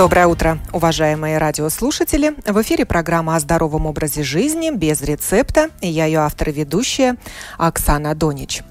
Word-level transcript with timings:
Доброе 0.00 0.28
утро, 0.28 0.58
уважаемые 0.72 1.36
радиослушатели. 1.36 2.34
В 2.46 2.62
эфире 2.62 2.86
программа 2.86 3.36
о 3.36 3.38
здоровом 3.38 3.84
образе 3.84 4.22
жизни 4.22 4.70
без 4.70 5.02
рецепта. 5.02 5.68
И 5.82 5.88
я 5.88 6.06
ее 6.06 6.20
автор 6.20 6.48
и 6.48 6.52
ведущая 6.52 7.16
Оксана 7.58 8.14
Донич. 8.14 8.62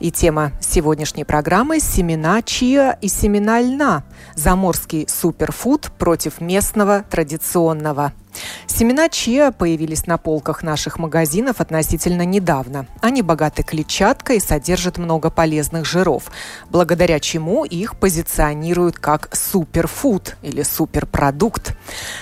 И 0.00 0.10
тема 0.10 0.52
сегодняшней 0.62 1.24
программы– 1.24 1.80
семена 1.80 2.40
чиа 2.40 2.96
и 3.02 3.08
семена 3.08 3.60
льна. 3.60 4.02
Заморский 4.34 5.06
суперфуд 5.06 5.90
против 5.98 6.40
местного 6.40 7.04
традиционного– 7.10 8.14
Семена 8.66 9.08
чиа 9.08 9.50
появились 9.50 10.06
на 10.06 10.18
полках 10.18 10.62
наших 10.62 10.98
магазинов 10.98 11.60
относительно 11.60 12.22
недавно. 12.22 12.86
Они 13.00 13.22
богаты 13.22 13.62
клетчаткой 13.62 14.36
и 14.36 14.40
содержат 14.40 14.98
много 14.98 15.30
полезных 15.30 15.84
жиров, 15.84 16.30
благодаря 16.70 17.20
чему 17.20 17.64
их 17.64 17.96
позиционируют 17.96 18.98
как 18.98 19.34
суперфуд 19.34 20.36
или 20.42 20.62
суперпродукт. 20.62 21.76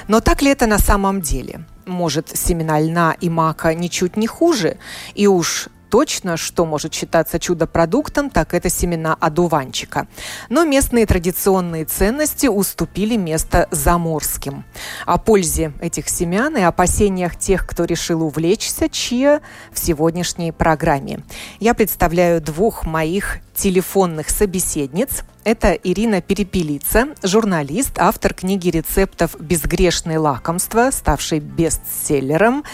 Но 0.08 0.20
так 0.20 0.42
ли 0.42 0.50
это 0.50 0.66
на 0.66 0.78
самом 0.78 1.20
деле? 1.20 1.64
Может, 1.86 2.36
семена 2.36 2.80
льна 2.80 3.14
и 3.20 3.28
мака 3.28 3.74
ничуть 3.74 4.16
не 4.16 4.26
хуже? 4.26 4.78
И 5.14 5.26
уж 5.26 5.68
точно, 5.96 6.36
что 6.36 6.66
может 6.66 6.92
считаться 6.92 7.40
чудо-продуктом, 7.40 8.28
так 8.28 8.52
это 8.52 8.68
семена 8.68 9.16
одуванчика. 9.18 10.06
Но 10.50 10.66
местные 10.66 11.06
традиционные 11.06 11.86
ценности 11.86 12.48
уступили 12.48 13.16
место 13.16 13.66
заморским. 13.70 14.66
О 15.06 15.16
пользе 15.16 15.72
этих 15.80 16.10
семян 16.10 16.54
и 16.54 16.60
опасениях 16.60 17.38
тех, 17.38 17.66
кто 17.66 17.86
решил 17.86 18.22
увлечься 18.22 18.90
чья 18.90 19.40
в 19.72 19.78
сегодняшней 19.78 20.52
программе. 20.52 21.20
Я 21.60 21.72
представляю 21.72 22.42
двух 22.42 22.84
моих 22.84 23.38
телефонных 23.54 24.28
собеседниц. 24.28 25.24
Это 25.44 25.72
Ирина 25.72 26.20
Перепелица, 26.20 27.06
журналист, 27.22 27.92
автор 27.96 28.34
книги 28.34 28.68
рецептов 28.68 29.34
«Безгрешные 29.40 30.18
лакомства», 30.18 30.90
ставшей 30.90 31.40
бестселлером. 31.40 32.64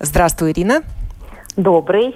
Здравствуй, 0.00 0.52
Ирина. 0.52 0.82
Добрый. 1.56 2.14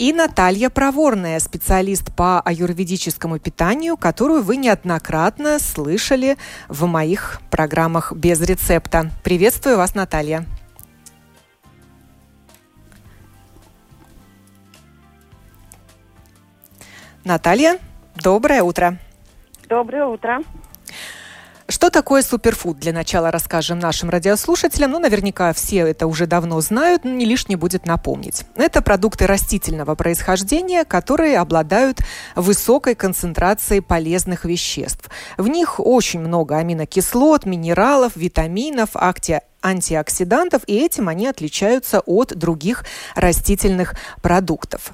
И 0.00 0.14
Наталья 0.14 0.70
Проворная, 0.70 1.38
специалист 1.40 2.10
по 2.16 2.40
аюрведическому 2.40 3.38
питанию, 3.38 3.98
которую 3.98 4.42
вы 4.42 4.56
неоднократно 4.56 5.58
слышали 5.58 6.38
в 6.68 6.86
моих 6.86 7.42
программах 7.50 8.14
без 8.14 8.40
рецепта. 8.40 9.10
Приветствую 9.22 9.76
вас, 9.76 9.94
Наталья. 9.94 10.46
Наталья, 17.22 17.78
доброе 18.16 18.62
утро. 18.62 18.96
Доброе 19.68 20.06
утро. 20.06 20.42
Что 21.70 21.88
такое 21.88 22.22
суперфуд? 22.22 22.80
Для 22.80 22.92
начала 22.92 23.30
расскажем 23.30 23.78
нашим 23.78 24.10
радиослушателям. 24.10 24.90
Ну, 24.90 24.98
наверняка 24.98 25.52
все 25.52 25.86
это 25.88 26.08
уже 26.08 26.26
давно 26.26 26.60
знают, 26.60 27.04
но 27.04 27.10
не 27.12 27.24
лишне 27.24 27.56
будет 27.56 27.86
напомнить. 27.86 28.42
Это 28.56 28.82
продукты 28.82 29.28
растительного 29.28 29.94
происхождения, 29.94 30.84
которые 30.84 31.38
обладают 31.38 32.00
высокой 32.34 32.96
концентрацией 32.96 33.82
полезных 33.82 34.44
веществ. 34.44 35.08
В 35.38 35.46
них 35.46 35.78
очень 35.78 36.18
много 36.18 36.56
аминокислот, 36.56 37.46
минералов, 37.46 38.16
витаминов, 38.16 38.90
акти 38.94 39.40
антиоксидантов, 39.62 40.62
и 40.66 40.76
этим 40.76 41.08
они 41.08 41.28
отличаются 41.28 42.00
от 42.00 42.36
других 42.36 42.84
растительных 43.14 43.94
продуктов. 44.22 44.92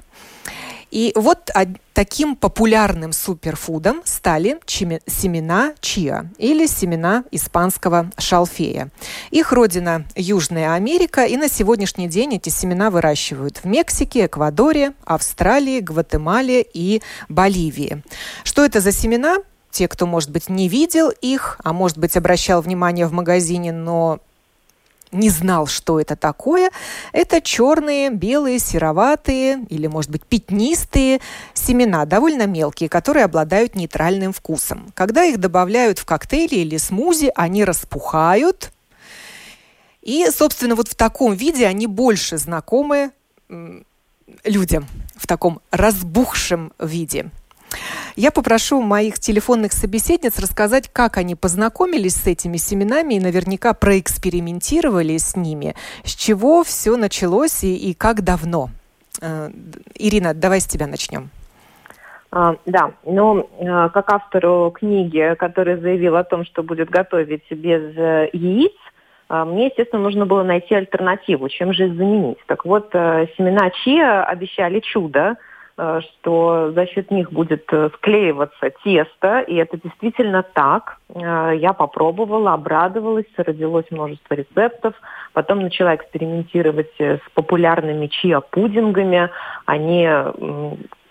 И 0.91 1.11
вот 1.15 1.51
таким 1.93 2.35
популярным 2.35 3.11
суперфудом 3.11 4.01
стали 4.05 4.59
семена 4.65 5.73
чиа 5.79 6.25
или 6.37 6.65
семена 6.65 7.23
испанского 7.31 8.09
шалфея. 8.17 8.89
Их 9.31 9.51
родина 9.51 10.05
Южная 10.15 10.73
Америка, 10.73 11.25
и 11.25 11.37
на 11.37 11.49
сегодняшний 11.49 12.07
день 12.07 12.35
эти 12.35 12.49
семена 12.49 12.89
выращивают 12.89 13.57
в 13.57 13.65
Мексике, 13.65 14.27
Эквадоре, 14.27 14.93
Австралии, 15.03 15.79
Гватемале 15.79 16.65
и 16.73 17.01
Боливии. 17.29 18.03
Что 18.43 18.63
это 18.63 18.79
за 18.79 18.91
семена? 18.91 19.37
Те, 19.69 19.87
кто, 19.87 20.07
может 20.07 20.31
быть, 20.31 20.49
не 20.49 20.69
видел 20.69 21.09
их, 21.09 21.59
а 21.63 21.73
может 21.73 21.97
быть, 21.97 22.15
обращал 22.15 22.61
внимание 22.61 23.05
в 23.05 23.11
магазине, 23.11 23.71
но 23.71 24.19
не 25.11 25.29
знал, 25.29 25.67
что 25.67 25.99
это 25.99 26.15
такое, 26.15 26.71
это 27.13 27.41
черные, 27.41 28.09
белые, 28.09 28.59
сероватые 28.59 29.65
или, 29.69 29.87
может 29.87 30.11
быть, 30.11 30.23
пятнистые 30.23 31.19
семена, 31.53 32.05
довольно 32.05 32.45
мелкие, 32.45 32.89
которые 32.89 33.25
обладают 33.25 33.75
нейтральным 33.75 34.33
вкусом. 34.33 34.91
Когда 34.93 35.23
их 35.23 35.39
добавляют 35.39 35.99
в 35.99 36.05
коктейли 36.05 36.55
или 36.55 36.77
смузи, 36.77 37.31
они 37.35 37.63
распухают. 37.63 38.71
И, 40.01 40.27
собственно, 40.31 40.75
вот 40.75 40.87
в 40.87 40.95
таком 40.95 41.33
виде 41.33 41.65
они 41.67 41.87
больше 41.87 42.37
знакомы 42.37 43.11
людям, 44.43 44.87
в 45.15 45.27
таком 45.27 45.61
разбухшем 45.71 46.73
виде. 46.79 47.29
Я 48.15 48.31
попрошу 48.31 48.81
моих 48.81 49.19
телефонных 49.19 49.73
собеседниц 49.73 50.39
рассказать, 50.39 50.89
как 50.91 51.17
они 51.17 51.35
познакомились 51.35 52.15
с 52.15 52.27
этими 52.27 52.57
семенами 52.57 53.15
и 53.15 53.19
наверняка 53.19 53.73
проэкспериментировали 53.73 55.17
с 55.17 55.35
ними, 55.35 55.75
с 56.03 56.15
чего 56.15 56.63
все 56.63 56.97
началось 56.97 57.63
и, 57.63 57.75
и 57.75 57.93
как 57.93 58.23
давно. 58.23 58.69
Э, 59.21 59.49
Ирина, 59.95 60.33
давай 60.33 60.59
с 60.59 60.65
тебя 60.65 60.87
начнем. 60.87 61.29
А, 62.31 62.55
да, 62.65 62.91
ну, 63.05 63.49
э, 63.59 63.89
как 63.89 64.11
автору 64.11 64.71
книги, 64.71 65.35
который 65.37 65.77
заявил 65.77 66.17
о 66.17 66.23
том, 66.23 66.43
что 66.45 66.63
будет 66.63 66.89
готовить 66.89 67.49
без 67.51 67.97
э, 67.97 68.29
яиц, 68.33 68.73
мне, 69.29 69.65
естественно, 69.65 70.01
нужно 70.01 70.25
было 70.25 70.41
найти 70.41 70.73
альтернативу, 70.73 71.49
чем 71.49 71.73
же 71.73 71.87
их 71.87 71.95
заменить. 71.95 72.37
Так 72.45 72.63
вот, 72.63 72.91
семена 72.93 73.69
чиа 73.71 74.23
обещали 74.23 74.79
чудо, 74.79 75.35
что 75.77 76.71
за 76.71 76.87
счет 76.87 77.11
них 77.11 77.31
будет 77.31 77.71
э, 77.71 77.89
склеиваться 77.95 78.71
тесто, 78.83 79.41
и 79.41 79.55
это 79.55 79.77
действительно 79.77 80.41
так. 80.41 80.97
Э, 81.13 81.53
я 81.55 81.73
попробовала, 81.73 82.53
обрадовалась, 82.53 83.27
родилось 83.37 83.85
множество 83.91 84.33
рецептов. 84.33 84.95
Потом 85.33 85.59
начала 85.59 85.95
экспериментировать 85.95 86.93
с 86.99 87.21
популярными 87.35 88.07
чиа-пудингами. 88.07 89.29
Они 89.65 90.09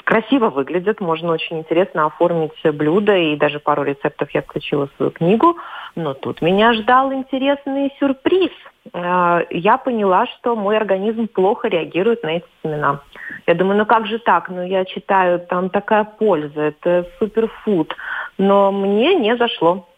красиво 0.02 0.50
выглядят, 0.50 1.00
можно 1.00 1.32
очень 1.32 1.58
интересно 1.58 2.06
оформить 2.06 2.60
блюдо, 2.64 3.16
и 3.16 3.36
даже 3.36 3.60
пару 3.60 3.84
рецептов 3.84 4.30
я 4.32 4.42
включила 4.42 4.88
в 4.88 4.96
свою 4.96 5.12
книгу. 5.12 5.56
Но 5.94 6.14
тут 6.14 6.42
меня 6.42 6.72
ждал 6.74 7.12
интересный 7.12 7.92
сюрприз. 8.00 8.50
Я 8.92 9.80
поняла, 9.84 10.26
что 10.26 10.56
мой 10.56 10.76
организм 10.76 11.28
плохо 11.28 11.68
реагирует 11.68 12.22
на 12.22 12.36
эти 12.36 12.46
семена. 12.62 13.00
Я 13.46 13.54
думаю, 13.54 13.78
ну 13.78 13.86
как 13.86 14.06
же 14.06 14.18
так? 14.18 14.48
Ну 14.48 14.62
я 14.64 14.84
читаю, 14.84 15.40
там 15.40 15.70
такая 15.70 16.04
польза, 16.04 16.60
это 16.60 17.06
суперфуд. 17.18 17.94
Но 18.38 18.72
мне 18.72 19.14
не 19.14 19.36
зашло. 19.36 19.88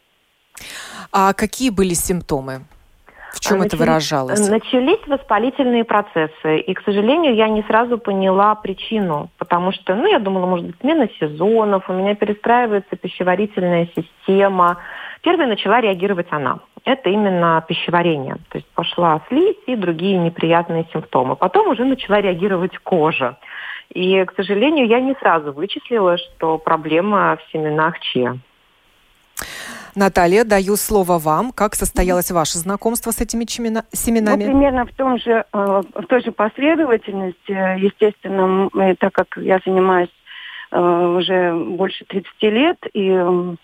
А 1.12 1.32
какие 1.32 1.70
были 1.70 1.94
симптомы? 1.94 2.62
В 3.32 3.40
чем 3.40 3.58
Начали, 3.58 3.68
это 3.68 3.76
выражалось? 3.76 4.48
Начались 4.48 5.06
воспалительные 5.06 5.84
процессы. 5.84 6.58
И, 6.58 6.74
к 6.74 6.82
сожалению, 6.82 7.34
я 7.34 7.48
не 7.48 7.62
сразу 7.62 7.98
поняла 7.98 8.54
причину. 8.54 9.30
Потому 9.38 9.70
что, 9.72 9.94
ну, 9.94 10.06
я 10.06 10.18
думала, 10.18 10.46
может 10.46 10.66
быть, 10.66 10.76
смена 10.80 11.08
сезонов, 11.20 11.88
у 11.88 11.92
меня 11.92 12.14
перестраивается 12.14 12.96
пищеварительная 12.96 13.88
система. 13.94 14.78
Первой 15.22 15.46
начала 15.46 15.80
реагировать 15.80 16.28
она. 16.30 16.60
Это 16.84 17.10
именно 17.10 17.64
пищеварение. 17.66 18.36
То 18.50 18.58
есть 18.58 18.68
пошла 18.74 19.20
слизь 19.28 19.56
и 19.66 19.76
другие 19.76 20.18
неприятные 20.18 20.86
симптомы. 20.92 21.36
Потом 21.36 21.68
уже 21.68 21.84
начала 21.84 22.20
реагировать 22.20 22.76
кожа. 22.78 23.38
И, 23.94 24.24
к 24.24 24.34
сожалению, 24.36 24.86
я 24.86 25.00
не 25.00 25.14
сразу 25.14 25.52
вычислила, 25.52 26.18
что 26.18 26.58
проблема 26.58 27.36
в 27.36 27.52
семенах 27.52 27.98
чиа. 28.00 28.36
Наталья, 29.94 30.44
даю 30.44 30.76
слово 30.76 31.18
вам. 31.18 31.52
Как 31.52 31.74
состоялось 31.74 32.30
ваше 32.30 32.58
знакомство 32.58 33.10
с 33.10 33.20
этими 33.20 33.44
семенами? 33.92 34.44
Ну, 34.44 34.52
примерно 34.52 34.86
в, 34.86 34.92
том 34.92 35.18
же, 35.18 35.44
э, 35.52 35.82
в 35.94 36.06
той 36.06 36.22
же 36.22 36.30
последовательности. 36.32 37.80
Естественно, 37.80 38.68
так 38.98 39.12
как 39.12 39.36
я 39.36 39.58
занимаюсь 39.64 40.12
э, 40.70 40.78
уже 40.80 41.52
больше 41.52 42.04
30 42.04 42.30
лет, 42.42 42.78
и 42.92 43.10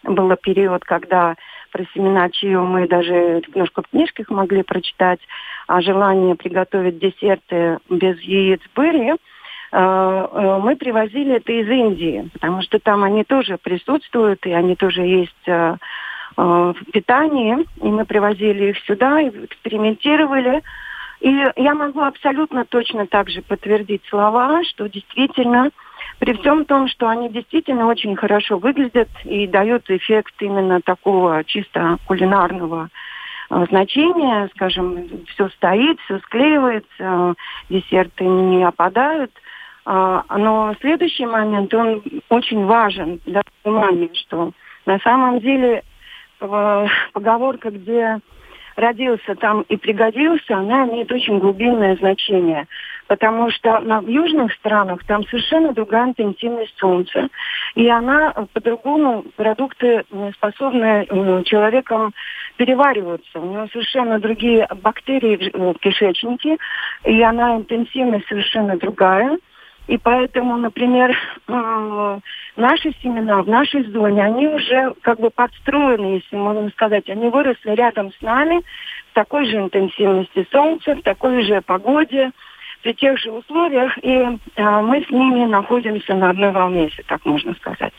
был 0.03 0.37
период, 0.37 0.85
когда 0.85 1.37
про 1.75 1.85
семена 1.93 2.31
чио 2.31 2.65
мы 2.65 2.87
даже 2.87 3.43
немножко 3.53 3.82
в 3.82 3.88
книжках 3.88 4.31
могли 4.31 4.62
прочитать, 4.62 5.19
а 5.67 5.81
желание 5.81 6.37
приготовить 6.37 7.00
десерты 7.00 7.79
без 7.91 8.19
яиц 8.21 8.61
были– 8.76 9.17
мы 9.75 10.76
привозили 10.76 11.35
это 11.35 11.50
из 11.50 11.69
Индии, 11.69 12.31
потому 12.35 12.62
что 12.62 12.79
там 12.79 13.03
они 13.03 13.25
тоже 13.25 13.59
присутствуют, 13.59 14.47
и 14.47 14.53
они 14.53 14.76
тоже 14.76 15.03
есть 15.03 15.49
в 16.37 16.76
питании, 16.93 17.56
и 17.82 17.88
мы 17.88 18.05
привозили 18.05 18.70
их 18.70 18.79
сюда, 18.87 19.20
экспериментировали. 19.23 20.62
И 21.20 21.44
я 21.56 21.75
могу 21.75 22.03
абсолютно 22.03 22.65
точно 22.65 23.09
так 23.09 23.29
же 23.29 23.43
подтвердить 23.43 24.03
слова, 24.09 24.62
что 24.62 24.88
действительно 24.88 25.70
при 26.19 26.33
всем 26.35 26.65
том, 26.65 26.89
что 26.89 27.09
они 27.09 27.29
действительно 27.29 27.87
очень 27.87 28.17
хорошо 28.17 28.59
выглядят 28.59 29.09
и 29.25 29.47
дают 29.47 29.91
эффект 29.91 30.35
именно 30.41 30.81
такого 30.81 31.45
чисто 31.45 31.99
кулинарного 32.07 32.89
э, 33.51 33.67
значения, 33.69 34.49
скажем, 34.55 35.25
все 35.29 35.49
стоит, 35.51 35.99
все 36.01 36.19
склеивается, 36.21 37.35
десерты 37.69 38.25
не 38.25 38.65
опадают. 38.65 39.33
А, 39.87 40.25
но 40.37 40.75
следующий 40.81 41.27
момент, 41.27 41.75
он 41.75 42.03
очень 42.31 42.65
важен 42.65 43.21
для 43.27 43.43
понимания, 43.63 44.09
что 44.15 44.53
на 44.87 44.99
самом 45.01 45.41
деле 45.41 45.83
э, 46.41 46.87
поговорка, 47.13 47.71
где 47.71 48.21
родился 48.77 49.35
там 49.37 49.63
и 49.63 49.77
пригодился, 49.77 50.57
она 50.57 50.87
имеет 50.89 51.11
очень 51.13 51.39
глубинное 51.39 51.97
значение. 51.97 52.67
Потому 53.15 53.49
что 53.53 53.79
на, 53.79 54.01
в 54.01 54.09
южных 54.09 54.53
странах 54.55 55.05
там 55.07 55.23
совершенно 55.29 55.73
другая 55.73 56.09
интенсивность 56.09 56.77
солнца. 56.79 57.29
И 57.77 57.89
она 57.89 58.33
э, 58.35 58.47
по-другому, 58.53 59.25
продукты 59.37 60.03
э, 60.11 60.31
способны 60.35 61.07
э, 61.09 61.43
человеком 61.45 62.13
перевариваться. 62.57 63.39
У 63.39 63.45
него 63.45 63.69
совершенно 63.69 64.19
другие 64.19 64.67
бактерии 64.83 65.53
в 65.55 65.79
кишечнике, 65.79 66.57
и 67.05 67.23
она 67.23 67.57
интенсивность 67.57 68.27
совершенно 68.27 68.77
другая. 68.77 69.39
И 69.87 69.97
поэтому, 69.97 70.57
например, 70.57 71.17
э, 71.47 72.19
наши 72.57 72.93
семена 73.01 73.43
в 73.43 73.49
нашей 73.49 73.85
зоне, 73.93 74.25
они 74.25 74.49
уже 74.49 74.93
как 75.03 75.21
бы 75.21 75.31
подстроены, 75.31 76.17
если 76.17 76.35
можно 76.35 76.69
сказать. 76.71 77.09
Они 77.09 77.29
выросли 77.29 77.77
рядом 77.77 78.13
с 78.13 78.21
нами 78.21 78.65
в 79.13 79.15
такой 79.15 79.47
же 79.47 79.59
интенсивности 79.59 80.49
солнца, 80.51 80.97
в 80.97 81.03
такой 81.03 81.45
же 81.45 81.61
погоде, 81.61 82.33
при 82.85 82.93
тех 82.93 83.19
же 83.19 83.33
условиях. 83.33 83.97
И 84.03 84.11
э, 84.11 84.81
мы 84.83 85.03
с 85.03 85.11
ними 85.11 85.47
находимся 85.47 86.15
на 86.15 86.31
одной 86.31 86.53
волне, 86.53 86.85
если 86.85 87.03
так 87.03 87.25
можно 87.25 87.55
сказать. 87.55 87.95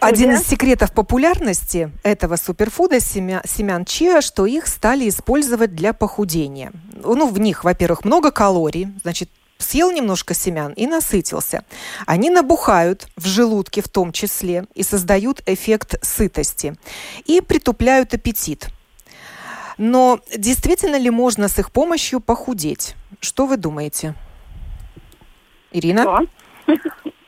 Один 0.00 0.32
из 0.32 0.46
секретов 0.46 0.92
популярности 0.92 1.90
этого 2.04 2.36
суперфуда 2.36 3.00
семя, 3.00 3.42
семян 3.44 3.84
чиа, 3.84 4.20
что 4.20 4.46
их 4.46 4.66
стали 4.66 5.08
использовать 5.08 5.74
для 5.74 5.92
похудения. 5.92 6.72
Ну, 7.02 7.26
в 7.26 7.40
них, 7.40 7.64
во-первых, 7.64 8.04
много 8.04 8.30
калорий, 8.30 8.88
значит, 9.02 9.30
съел 9.58 9.90
немножко 9.90 10.34
семян 10.34 10.72
и 10.72 10.86
насытился. 10.86 11.64
Они 12.06 12.30
набухают 12.30 13.08
в 13.16 13.26
желудке 13.26 13.82
в 13.82 13.88
том 13.88 14.12
числе 14.12 14.64
и 14.74 14.82
создают 14.82 15.42
эффект 15.46 15.96
сытости 16.02 16.74
и 17.24 17.40
притупляют 17.40 18.12
аппетит. 18.14 18.68
Но 19.82 20.18
действительно 20.36 20.96
ли 20.96 21.08
можно 21.08 21.48
с 21.48 21.58
их 21.58 21.72
помощью 21.72 22.20
похудеть? 22.20 22.96
Что 23.18 23.46
вы 23.46 23.56
думаете? 23.56 24.14
Ирина? 25.72 26.02
Что? 26.02 26.20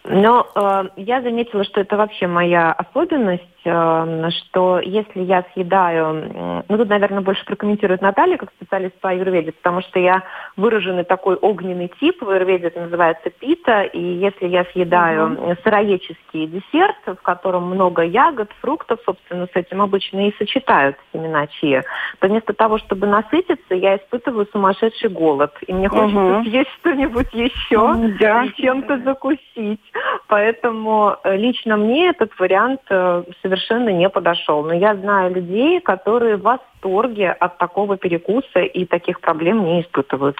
Но 0.04 0.46
э, 0.54 1.00
я 1.00 1.22
заметила, 1.22 1.64
что 1.64 1.80
это 1.80 1.96
вообще 1.96 2.26
моя 2.26 2.72
особенность, 2.72 3.42
что 3.62 4.80
если 4.80 5.20
я 5.20 5.44
съедаю, 5.52 6.64
ну 6.68 6.76
тут, 6.76 6.88
наверное, 6.88 7.20
больше 7.20 7.44
прокомментирует 7.44 8.00
Наталья 8.00 8.36
как 8.36 8.50
специалист 8.56 8.94
по 9.00 9.10
аюрведе, 9.10 9.52
потому 9.52 9.82
что 9.82 9.98
я 9.98 10.22
выраженный 10.56 11.04
такой 11.04 11.36
огненный 11.36 11.90
тип, 12.00 12.22
в 12.22 12.28
аюрведе 12.28 12.68
это 12.68 12.80
называется 12.80 13.30
пита, 13.30 13.82
и 13.82 14.00
если 14.00 14.46
я 14.46 14.64
съедаю 14.72 15.28
mm-hmm. 15.28 15.62
сыроедческий 15.62 16.46
десерт, 16.46 16.96
в 17.06 17.22
котором 17.22 17.64
много 17.64 18.02
ягод, 18.02 18.50
фруктов, 18.60 19.00
собственно, 19.04 19.46
с 19.46 19.56
этим 19.56 19.80
обычно 19.82 20.28
и 20.28 20.36
сочетают 20.36 20.96
семена 21.12 21.46
чия, 21.46 21.84
то 22.18 22.28
вместо 22.28 22.52
того, 22.52 22.78
чтобы 22.78 23.06
насытиться, 23.06 23.74
я 23.74 23.96
испытываю 23.96 24.46
сумасшедший 24.52 25.10
голод, 25.10 25.52
и 25.66 25.72
мне 25.72 25.88
хочется 25.88 26.18
mm-hmm. 26.18 26.42
съесть 26.44 26.70
что-нибудь 26.80 27.32
еще 27.32 27.76
mm-hmm. 27.76 28.52
чем-то 28.56 28.98
закусить. 28.98 29.80
Поэтому 30.28 31.16
э, 31.24 31.36
лично 31.36 31.76
мне 31.76 32.08
этот 32.08 32.38
вариант 32.38 32.80
э, 32.90 33.24
совершенно 33.52 33.90
не 33.90 34.08
подошел. 34.08 34.64
Но 34.64 34.72
я 34.72 34.94
знаю 34.94 35.34
людей, 35.34 35.80
которые 35.80 36.36
в 36.36 36.42
восторге 36.42 37.30
от 37.30 37.58
такого 37.58 37.96
перекуса 37.96 38.60
и 38.60 38.86
таких 38.86 39.20
проблем 39.20 39.64
не 39.64 39.82
испытывают. 39.82 40.38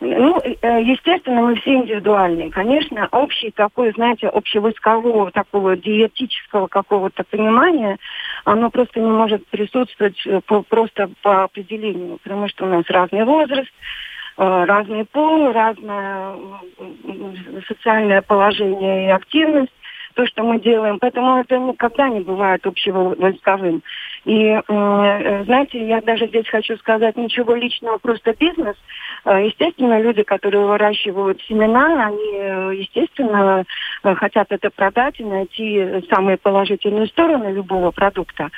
Ну, 0.00 0.38
э, 0.40 0.82
естественно, 0.82 1.42
мы 1.42 1.54
все 1.56 1.74
индивидуальные. 1.74 2.50
Конечно, 2.50 3.08
общий 3.12 3.50
такой, 3.50 3.92
знаете, 3.92 4.28
общевойскового 4.28 5.30
такого 5.30 5.74
диетического 5.76 6.66
какого-то 6.66 7.24
понимания, 7.24 7.98
оно 8.44 8.70
просто 8.70 9.00
не 9.00 9.10
может 9.10 9.46
присутствовать 9.46 10.22
по, 10.46 10.62
просто 10.62 11.08
по 11.22 11.44
определению, 11.44 12.18
потому 12.22 12.48
что 12.48 12.66
у 12.66 12.68
нас 12.68 12.84
разный 12.88 13.24
возраст, 13.24 13.70
Э, 14.38 14.64
разный 14.64 15.06
пол, 15.06 15.50
разное 15.52 16.34
социальное 17.66 18.20
положение 18.20 19.06
и 19.06 19.10
активность, 19.10 19.72
то, 20.16 20.26
что 20.26 20.42
мы 20.42 20.58
делаем. 20.58 20.98
Поэтому 20.98 21.36
это 21.36 21.58
никогда 21.58 22.08
не 22.08 22.20
бывает 22.20 22.66
общего 22.66 23.14
войсковым. 23.14 23.82
И, 24.24 24.46
э, 24.46 25.44
знаете, 25.44 25.86
я 25.86 26.00
даже 26.00 26.26
здесь 26.26 26.48
хочу 26.48 26.76
сказать 26.78 27.16
ничего 27.16 27.54
личного, 27.54 27.98
просто 27.98 28.34
бизнес. 28.34 28.76
Э, 29.26 29.44
естественно, 29.46 30.00
люди, 30.00 30.22
которые 30.22 30.66
выращивают 30.66 31.40
семена, 31.42 32.06
они, 32.06 32.78
естественно, 32.80 33.64
хотят 34.02 34.46
это 34.50 34.70
продать 34.70 35.20
и 35.20 35.24
найти 35.24 36.02
самые 36.10 36.38
положительные 36.38 37.06
стороны 37.08 37.52
любого 37.52 37.90
продукта. 37.90 38.48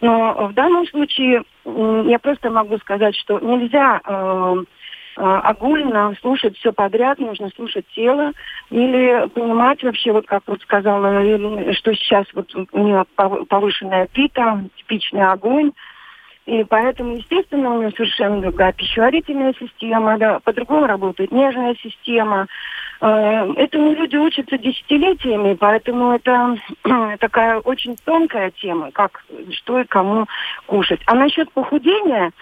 Но 0.00 0.48
в 0.48 0.54
данном 0.54 0.86
случае 0.86 1.42
я 1.64 2.18
просто 2.18 2.50
могу 2.50 2.78
сказать, 2.78 3.14
что 3.16 3.38
нельзя 3.38 4.00
а, 4.04 4.56
огульно 5.16 6.14
слушать 6.20 6.56
все 6.56 6.72
подряд, 6.72 7.18
нужно 7.18 7.50
слушать 7.54 7.86
тело 7.94 8.32
или 8.70 9.28
понимать 9.28 9.82
вообще, 9.82 10.12
вот 10.12 10.26
как 10.26 10.42
вот 10.46 10.60
сказала, 10.62 11.22
что 11.74 11.94
сейчас 11.94 12.26
вот 12.34 12.54
у 12.54 12.78
нее 12.78 13.04
повышенная 13.48 14.06
пита, 14.12 14.64
типичный 14.76 15.26
огонь, 15.26 15.72
и 16.44 16.64
поэтому, 16.64 17.16
естественно, 17.16 17.70
у 17.70 17.78
нее 17.78 17.92
совершенно 17.92 18.40
другая 18.40 18.72
пищеварительная 18.72 19.54
система, 19.58 20.18
да, 20.18 20.40
по-другому 20.40 20.86
работает 20.86 21.30
нежная 21.30 21.76
система. 21.80 22.48
А, 23.00 23.46
этому 23.56 23.92
люди 23.92 24.16
учатся 24.16 24.58
десятилетиями, 24.58 25.54
поэтому 25.54 26.12
это 26.12 26.56
такая 27.20 27.60
очень 27.60 27.96
тонкая 28.04 28.50
тема, 28.50 28.90
как 28.90 29.24
что 29.52 29.80
и 29.80 29.84
кому 29.84 30.26
кушать. 30.66 31.00
А 31.06 31.14
насчет 31.14 31.50
похудения, 31.52 32.32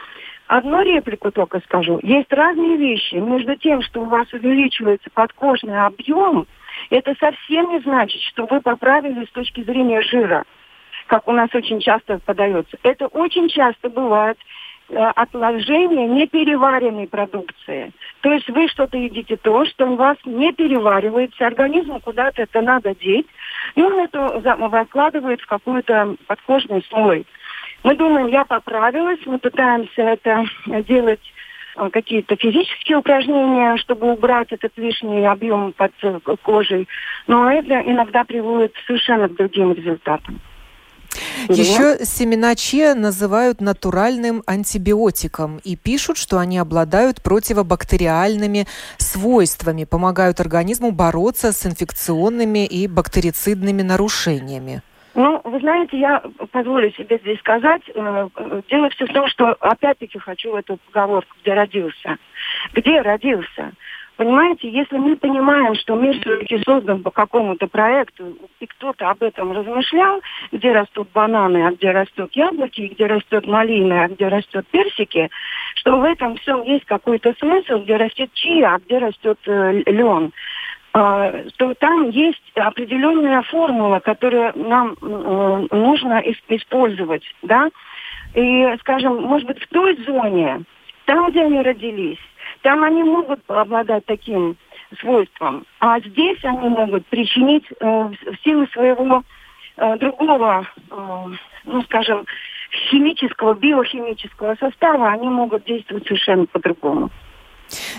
Одну 0.50 0.82
реплику 0.82 1.30
только 1.30 1.60
скажу. 1.60 2.00
Есть 2.02 2.32
разные 2.32 2.76
вещи. 2.76 3.14
Между 3.14 3.54
тем, 3.54 3.82
что 3.82 4.00
у 4.00 4.06
вас 4.06 4.26
увеличивается 4.32 5.08
подкожный 5.14 5.86
объем, 5.86 6.48
это 6.90 7.14
совсем 7.20 7.70
не 7.70 7.78
значит, 7.82 8.20
что 8.22 8.46
вы 8.46 8.60
поправили 8.60 9.26
с 9.26 9.30
точки 9.30 9.62
зрения 9.62 10.02
жира, 10.02 10.42
как 11.06 11.28
у 11.28 11.32
нас 11.32 11.54
очень 11.54 11.78
часто 11.78 12.18
подается. 12.18 12.76
Это 12.82 13.06
очень 13.06 13.48
часто 13.48 13.90
бывает 13.90 14.38
э, 14.88 14.96
отложение 14.96 16.08
непереваренной 16.08 17.06
продукции. 17.06 17.92
То 18.20 18.32
есть 18.32 18.50
вы 18.50 18.66
что-то 18.66 18.98
едите 18.98 19.36
то, 19.36 19.64
что 19.66 19.86
у 19.86 19.94
вас 19.94 20.16
не 20.24 20.52
переваривается, 20.52 21.46
организму 21.46 22.00
куда-то 22.00 22.42
это 22.42 22.60
надо 22.60 22.92
деть, 22.96 23.28
и 23.76 23.82
он 23.82 24.00
это 24.00 24.56
выкладывает 24.68 25.42
в 25.42 25.46
какой-то 25.46 26.16
подкожный 26.26 26.82
слой. 26.88 27.24
Мы 27.82 27.96
думаем, 27.96 28.26
я 28.28 28.44
поправилась, 28.44 29.20
мы 29.24 29.38
пытаемся 29.38 30.02
это 30.02 30.44
делать 30.86 31.20
э, 31.76 31.90
какие-то 31.90 32.36
физические 32.36 32.98
упражнения, 32.98 33.76
чтобы 33.78 34.12
убрать 34.12 34.52
этот 34.52 34.72
лишний 34.76 35.24
объем 35.24 35.72
под 35.72 35.92
кожей. 36.42 36.86
Но 37.26 37.50
это 37.50 37.80
иногда 37.80 38.24
приводит 38.24 38.74
совершенно 38.86 39.28
к 39.28 39.34
другим 39.34 39.72
результатам. 39.72 40.40
Еще 41.48 42.04
семена 42.04 42.54
чиа 42.54 42.94
называют 42.94 43.60
натуральным 43.60 44.42
антибиотиком 44.46 45.60
и 45.64 45.74
пишут, 45.74 46.18
что 46.18 46.38
они 46.38 46.58
обладают 46.58 47.22
противобактериальными 47.22 48.66
свойствами, 48.98 49.84
помогают 49.84 50.38
организму 50.38 50.92
бороться 50.92 51.52
с 51.52 51.66
инфекционными 51.66 52.66
и 52.66 52.86
бактерицидными 52.86 53.82
нарушениями. 53.82 54.82
Ну, 55.14 55.40
вы 55.44 55.58
знаете, 55.58 55.98
я 55.98 56.22
позволю 56.52 56.90
себе 56.92 57.18
здесь 57.18 57.38
сказать, 57.40 57.82
э, 57.92 58.28
дело 58.70 58.90
все 58.90 59.06
в 59.06 59.12
том, 59.12 59.26
что 59.28 59.56
опять-таки 59.60 60.18
хочу 60.18 60.54
эту 60.54 60.76
поговорку, 60.76 61.34
где 61.42 61.54
родился. 61.54 62.16
Где 62.72 63.00
родился? 63.00 63.72
Понимаете, 64.20 64.68
если 64.68 64.98
мы 64.98 65.16
понимаем, 65.16 65.74
что 65.76 65.94
мир 65.94 66.20
все-таки 66.20 66.62
создан 66.62 67.02
по 67.02 67.10
какому-то 67.10 67.66
проекту, 67.68 68.36
и 68.60 68.66
кто-то 68.66 69.08
об 69.08 69.22
этом 69.22 69.50
размышлял, 69.50 70.20
где 70.52 70.72
растут 70.72 71.08
бананы, 71.14 71.66
а 71.66 71.70
где 71.70 71.90
растут 71.90 72.36
яблоки, 72.36 72.92
где 72.94 73.06
растет 73.06 73.46
малина, 73.46 74.04
а 74.04 74.08
где 74.08 74.28
растет 74.28 74.66
персики, 74.70 75.30
что 75.76 75.98
в 75.98 76.04
этом 76.04 76.36
всем 76.36 76.62
есть 76.64 76.84
какой-то 76.84 77.34
смысл, 77.38 77.78
где 77.78 77.96
растет 77.96 78.30
чия, 78.34 78.74
а 78.74 78.78
где 78.78 78.98
растет 78.98 79.38
э, 79.46 79.82
лен 79.86 80.32
то 80.92 81.74
там 81.78 82.10
есть 82.10 82.42
определенная 82.56 83.42
формула, 83.42 84.00
которую 84.00 84.52
нам 84.56 84.96
э, 85.00 85.66
нужно 85.70 86.22
использовать, 86.48 87.22
да, 87.42 87.68
и, 88.34 88.76
скажем, 88.80 89.22
может 89.22 89.46
быть, 89.46 89.62
в 89.62 89.68
той 89.68 89.96
зоне, 90.04 90.62
там, 91.04 91.30
где 91.30 91.42
они 91.42 91.60
родились, 91.60 92.18
там 92.62 92.82
они 92.82 93.02
могут 93.02 93.40
обладать 93.48 94.04
таким 94.06 94.56
свойством, 95.00 95.64
а 95.78 96.00
здесь 96.00 96.38
они 96.44 96.68
могут 96.68 97.06
причинить 97.06 97.64
э, 97.70 97.86
в 97.86 98.44
силу 98.44 98.66
своего 98.68 99.22
э, 99.76 99.96
другого, 99.98 100.66
э, 100.90 101.26
ну, 101.64 101.82
скажем, 101.82 102.26
химического, 102.90 103.54
биохимического 103.54 104.56
состава, 104.56 105.10
они 105.10 105.28
могут 105.28 105.64
действовать 105.64 106.06
совершенно 106.06 106.46
по-другому. 106.46 107.10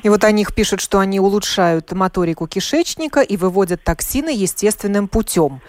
И 0.03 0.09
вот 0.09 0.23
о 0.23 0.31
них 0.31 0.53
пишут, 0.53 0.81
что 0.81 0.99
они 0.99 1.19
улучшают 1.19 1.91
моторику 1.91 2.47
кишечника 2.47 3.21
и 3.21 3.37
выводят 3.37 3.83
токсины 3.83 4.29
естественным 4.29 5.07
путем. 5.07 5.61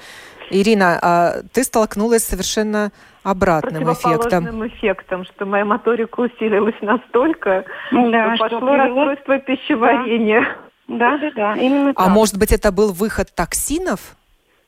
Ирина, 0.50 0.98
а 1.00 1.34
ты 1.52 1.64
столкнулась 1.64 2.24
с 2.24 2.28
совершенно 2.28 2.92
обратным 3.22 3.92
эффектом. 3.92 4.66
эффектом, 4.66 5.24
что 5.24 5.46
моя 5.46 5.64
моторика 5.64 6.20
усилилась 6.20 6.74
настолько, 6.82 7.64
да, 7.90 8.36
что 8.36 8.48
пошло 8.48 8.76
расстройство 8.76 9.38
пищеварения. 9.38 10.46
Да, 10.88 11.16
да, 11.18 11.30
да, 11.34 11.54
именно 11.54 11.90
А 11.90 12.04
так. 12.04 12.08
может 12.08 12.38
быть, 12.38 12.52
это 12.52 12.72
был 12.72 12.92
выход 12.92 13.34
токсинов, 13.34 14.16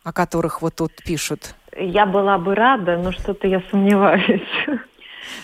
о 0.04 0.12
которых 0.12 0.62
вот 0.62 0.76
тут 0.76 0.92
пишут? 1.04 1.54
Я 1.76 2.06
была 2.06 2.38
бы 2.38 2.54
рада, 2.54 2.96
но 2.96 3.12
что-то 3.12 3.48
я 3.48 3.60
сомневаюсь. 3.70 4.46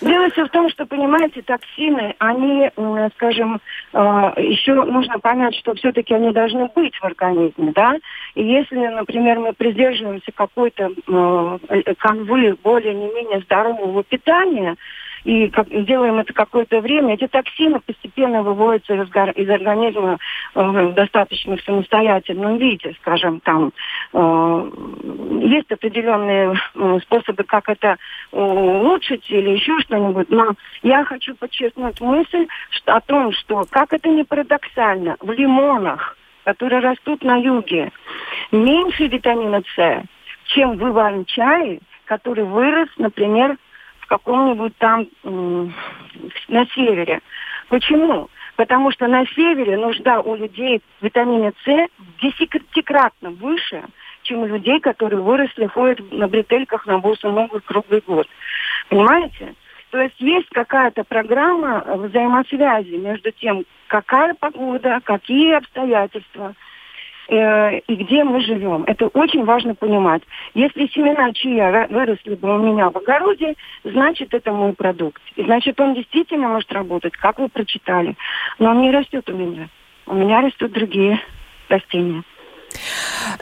Дело 0.00 0.30
все 0.30 0.44
в 0.46 0.50
том, 0.50 0.70
что, 0.70 0.86
понимаете, 0.86 1.42
токсины, 1.42 2.14
они, 2.18 2.70
скажем, 3.16 3.60
э, 3.92 3.98
еще 4.38 4.74
нужно 4.74 5.18
понять, 5.18 5.54
что 5.56 5.74
все-таки 5.74 6.14
они 6.14 6.32
должны 6.32 6.66
быть 6.74 6.94
в 6.96 7.04
организме, 7.04 7.72
да. 7.74 7.96
И 8.34 8.44
если, 8.44 8.78
например, 8.78 9.38
мы 9.38 9.52
придерживаемся 9.52 10.32
какой-то 10.32 10.90
э, 11.06 11.94
канвы 11.98 12.56
более 12.62 12.94
не 12.94 13.12
менее 13.12 13.40
здорового 13.40 14.02
питания, 14.04 14.76
и 15.24 15.48
как, 15.48 15.68
делаем 15.68 16.18
это 16.18 16.32
какое-то 16.32 16.80
время, 16.80 17.14
эти 17.14 17.26
токсины 17.26 17.80
постепенно 17.80 18.42
выводятся 18.42 18.94
из, 18.94 19.08
из 19.36 19.50
организма 19.50 20.18
э, 20.54 20.62
в 20.62 20.94
достаточно 20.94 21.56
самостоятельном 21.58 22.56
виде, 22.58 22.94
скажем, 23.00 23.40
там 23.40 23.72
э, 24.12 24.70
есть 25.42 25.70
определенные 25.70 26.54
э, 26.74 26.98
способы, 27.02 27.44
как 27.44 27.68
это 27.68 27.96
улучшить 28.32 29.30
или 29.30 29.50
еще 29.50 29.78
что-нибудь, 29.80 30.30
но 30.30 30.52
я 30.82 31.04
хочу 31.04 31.34
подчеркнуть 31.34 32.00
мысль 32.00 32.46
что, 32.70 32.96
о 32.96 33.00
том, 33.00 33.32
что, 33.32 33.64
как 33.70 33.92
это 33.92 34.08
не 34.08 34.24
парадоксально, 34.24 35.16
в 35.20 35.30
лимонах, 35.32 36.16
которые 36.44 36.80
растут 36.80 37.22
на 37.22 37.36
юге, 37.36 37.92
меньше 38.50 39.06
витамина 39.06 39.62
С, 39.76 40.02
чем 40.46 40.76
в 40.78 40.88
иван-чае, 40.88 41.80
который 42.06 42.44
вырос, 42.44 42.88
например, 42.96 43.56
каком-нибудь 44.10 44.76
там 44.78 45.06
на 45.22 46.66
севере. 46.74 47.20
Почему? 47.68 48.28
Потому 48.56 48.90
что 48.90 49.06
на 49.06 49.24
севере 49.26 49.78
нужда 49.78 50.20
у 50.20 50.34
людей 50.34 50.82
в 51.00 51.04
витамине 51.04 51.52
С 51.64 51.88
десятикратно 52.20 53.30
выше, 53.30 53.84
чем 54.22 54.40
у 54.40 54.46
людей, 54.46 54.80
которые 54.80 55.22
выросли, 55.22 55.66
ходят 55.66 56.00
на 56.12 56.26
бретельках 56.26 56.86
на 56.86 56.98
босу 56.98 57.30
ногу 57.30 57.60
круглый 57.64 58.02
год. 58.04 58.26
Понимаете? 58.88 59.54
То 59.90 60.02
есть 60.02 60.20
есть 60.20 60.48
какая-то 60.50 61.04
программа 61.04 61.84
взаимосвязи 61.96 62.96
между 62.96 63.30
тем, 63.30 63.64
какая 63.86 64.34
погода, 64.34 65.00
какие 65.04 65.54
обстоятельства– 65.54 66.54
э, 67.30 67.78
и 67.78 67.94
где 67.94 68.24
мы 68.24 68.40
живем. 68.40 68.84
Это 68.84 69.06
очень 69.08 69.44
важно 69.44 69.74
понимать. 69.74 70.22
Если 70.54 70.86
семена 70.88 71.32
чия 71.32 71.86
выросли 71.88 72.34
бы 72.34 72.54
у 72.54 72.58
меня 72.58 72.90
в 72.90 72.96
огороде, 72.96 73.54
значит, 73.84 74.34
это 74.34 74.52
мой 74.52 74.72
продукт. 74.72 75.22
И 75.36 75.44
значит, 75.44 75.80
он 75.80 75.94
действительно 75.94 76.48
может 76.48 76.72
работать, 76.72 77.16
как 77.16 77.38
вы 77.38 77.48
прочитали. 77.48 78.16
Но 78.58 78.70
он 78.70 78.82
не 78.82 78.90
растет 78.90 79.28
у 79.30 79.36
меня. 79.36 79.68
У 80.06 80.14
меня 80.14 80.40
растут 80.40 80.72
другие 80.72 81.20
растения. 81.68 82.22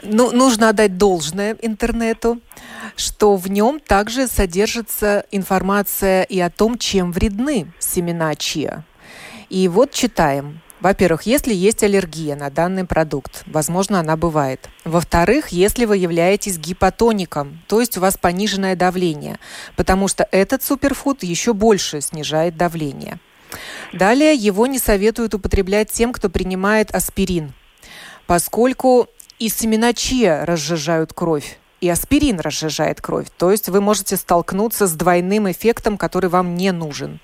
Ну, 0.03 0.31
нужно 0.31 0.69
отдать 0.69 0.97
должное 0.97 1.55
интернету, 1.61 2.39
что 2.95 3.35
в 3.35 3.49
нем 3.49 3.79
также 3.79 4.27
содержится 4.27 5.25
информация 5.31 6.23
и 6.23 6.39
о 6.39 6.49
том, 6.49 6.77
чем 6.77 7.11
вредны 7.11 7.71
семена 7.79 8.35
чиа. 8.35 8.83
И 9.49 9.67
вот 9.67 9.91
читаем. 9.91 10.61
Во-первых, 10.79 11.23
если 11.23 11.53
есть 11.53 11.83
аллергия 11.83 12.35
на 12.35 12.49
данный 12.49 12.85
продукт, 12.85 13.43
возможно, 13.45 13.99
она 13.99 14.15
бывает. 14.15 14.69
Во-вторых, 14.85 15.49
если 15.49 15.85
вы 15.85 15.97
являетесь 15.97 16.57
гипотоником, 16.57 17.61
то 17.67 17.81
есть 17.81 17.97
у 17.97 18.01
вас 18.01 18.17
пониженное 18.17 18.75
давление, 18.75 19.39
потому 19.75 20.07
что 20.07 20.27
этот 20.31 20.63
суперфуд 20.63 21.23
еще 21.23 21.53
больше 21.53 21.99
снижает 21.99 22.55
давление. 22.55 23.19
Далее 23.91 24.35
его 24.35 24.67
не 24.67 24.79
советуют 24.79 25.33
употреблять 25.33 25.91
тем, 25.91 26.13
кто 26.13 26.29
принимает 26.29 26.91
аспирин, 26.91 27.53
поскольку 28.25 29.07
и 29.37 29.49
семена 29.49 29.93
чия 29.93 30.45
разжижают 30.45 31.13
кровь, 31.13 31.59
и 31.81 31.89
аспирин 31.89 32.39
разжижает 32.39 33.01
кровь. 33.01 33.27
То 33.37 33.51
есть 33.51 33.69
вы 33.69 33.81
можете 33.81 34.17
столкнуться 34.17 34.87
с 34.87 34.93
двойным 34.93 35.51
эффектом, 35.51 35.97
который 35.97 36.29
вам 36.29 36.55
не 36.55 36.71
нужен, 36.71 37.19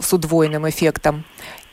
с 0.00 0.12
удвоенным 0.12 0.68
эффектом. 0.68 1.24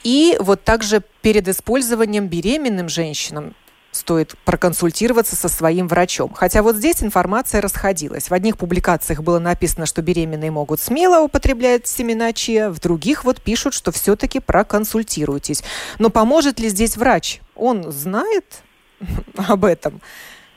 И 0.03 0.37
вот 0.39 0.63
также 0.63 1.01
перед 1.21 1.47
использованием 1.47 2.27
беременным 2.27 2.89
женщинам 2.89 3.55
стоит 3.91 4.35
проконсультироваться 4.45 5.35
со 5.35 5.49
своим 5.49 5.87
врачом. 5.87 6.33
Хотя 6.33 6.61
вот 6.61 6.75
здесь 6.75 7.01
информация 7.03 7.61
расходилась. 7.61 8.29
В 8.29 8.33
одних 8.33 8.57
публикациях 8.57 9.21
было 9.21 9.39
написано, 9.39 9.85
что 9.85 10.01
беременные 10.01 10.51
могут 10.51 10.79
смело 10.79 11.21
употреблять 11.21 11.87
семена 11.87 12.31
чиа, 12.33 12.69
в 12.69 12.79
других 12.79 13.23
вот 13.23 13.41
пишут, 13.41 13.73
что 13.73 13.91
все-таки 13.91 14.39
проконсультируйтесь. 14.39 15.63
Но 15.97 16.09
поможет 16.09 16.59
ли 16.59 16.69
здесь 16.69 16.97
врач? 16.97 17.41
Он 17.55 17.91
знает 17.91 18.61
об 19.47 19.65
этом? 19.65 20.01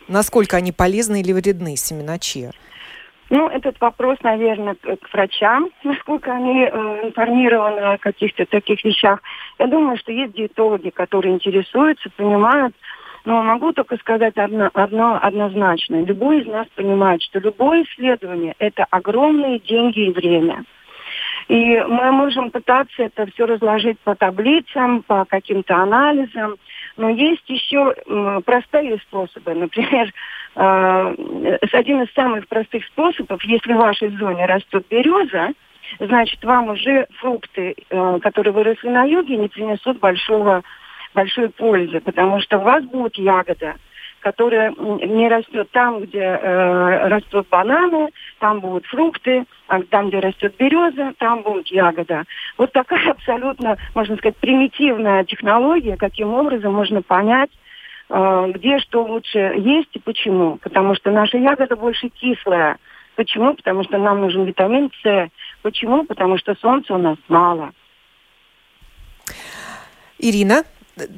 Насколько 0.09 0.59
они 0.59 0.73
полезны 0.73 1.21
или 1.21 1.33
вредны, 1.33 1.77
семена 1.77 2.19
чиа? 2.19 2.53
Ну, 3.33 3.49
этот 3.49 3.81
вопрос, 3.81 4.19
наверное, 4.23 4.75
к 4.75 5.11
врачам, 5.11 5.71
насколько 5.85 6.31
они 6.31 6.65
э, 6.65 7.07
информированы 7.07 7.95
о 7.95 7.97
каких-то 7.97 8.45
таких 8.45 8.85
вещах. 8.85 9.23
Я 9.59 9.69
думаю, 9.69 9.97
что 9.97 10.13
есть 10.13 10.35
диетологи, 10.35 10.91
которые 10.91 11.35
интересуются, 11.37 12.11
понимают. 12.15 12.75
Но 13.25 13.43
могу 13.43 13.73
только 13.73 13.97
сказать 13.97 14.37
одно, 14.37 14.69
одно 14.75 15.19
однозначно. 15.23 16.05
Любой 16.05 16.43
из 16.43 16.47
нас 16.47 16.67
понимает, 16.75 17.23
что 17.23 17.39
любое 17.39 17.85
исследование– 17.85 18.55
это 18.59 18.85
огромные 18.91 19.61
деньги 19.61 20.09
и 20.09 20.13
время. 20.13 20.65
И 21.49 21.83
мы 21.89 22.13
можем 22.13 22.51
пытаться 22.51 23.03
это 23.03 23.25
все 23.33 23.47
разложить 23.47 23.99
по 24.01 24.15
таблицам, 24.15 25.05
по 25.05 25.25
каким-то 25.25 25.77
анализам. 25.77 26.57
Но 26.97 27.09
есть 27.09 27.49
еще 27.49 27.95
простые 28.45 28.99
способы. 28.99 29.55
Например, 29.55 30.13
э, 30.57 31.59
один 31.73 32.03
из 32.03 32.13
самых 32.13 32.49
простых 32.49 32.85
способов, 32.87 33.43
если 33.45 33.73
в 33.73 33.79
вашей 33.79 34.11
зоне 34.17 34.47
растет 34.47 34.87
береза, 34.91 35.51
значит, 35.99 36.43
вам 36.45 36.71
уже 36.71 37.07
фрукты, 37.19 37.75
э, 37.89 38.19
которые 38.21 38.53
выросли 38.53 38.89
на 38.89 39.05
юге, 39.05 39.37
не 39.37 39.49
принесут 39.49 39.99
большого, 39.99 40.63
большой 41.15 41.49
пользы, 41.51 42.01
потому 42.01 42.41
что 42.41 42.59
у 42.59 42.63
вас 42.63 42.85
будет 42.85 43.17
ягода– 43.17 43.77
которая 44.23 44.71
не 44.71 45.29
растет 45.29 45.69
там, 45.73 46.01
где 46.01 46.21
э, 46.21 47.09
растут 47.09 47.49
бананы, 47.49 48.09
там 48.39 48.61
будут 48.61 48.87
фрукты, 48.87 49.45
а 49.67 49.83
там, 49.83 50.09
где 50.09 50.21
растет 50.21 50.55
береза, 50.57 51.13
там 51.19 51.43
будет 51.43 51.67
ягода. 51.69 52.25
Вот 52.57 52.73
такая 52.73 53.11
абсолютно, 53.11 53.77
можно 53.95 54.17
сказать, 54.17 54.37
примитивная 54.37 55.25
технология, 55.25 55.97
каким 55.97 56.33
образом 56.35 56.73
можно 56.73 57.03
понять, 57.03 57.51
э, 58.09 58.53
где 58.55 58.79
что 58.79 59.03
лучше 59.05 59.39
есть 59.59 59.91
и 59.95 59.99
почему. 59.99 60.59
Потому 60.59 60.95
что 60.95 61.11
наша 61.11 61.39
ягода 61.39 61.77
больше 61.77 62.09
кислая. 62.09 62.79
Почему? 63.17 63.55
Потому 63.55 63.83
что 63.85 63.99
нам 63.99 64.21
нужен 64.21 64.45
витамин 64.45 64.91
С. 65.03 65.31
Почему? 65.63 66.05
Потому 66.05 66.39
что 66.39 66.55
солнца 66.55 66.95
у 66.95 66.99
нас 66.99 67.19
мало. 67.29 67.73
Ирина, 70.19 70.63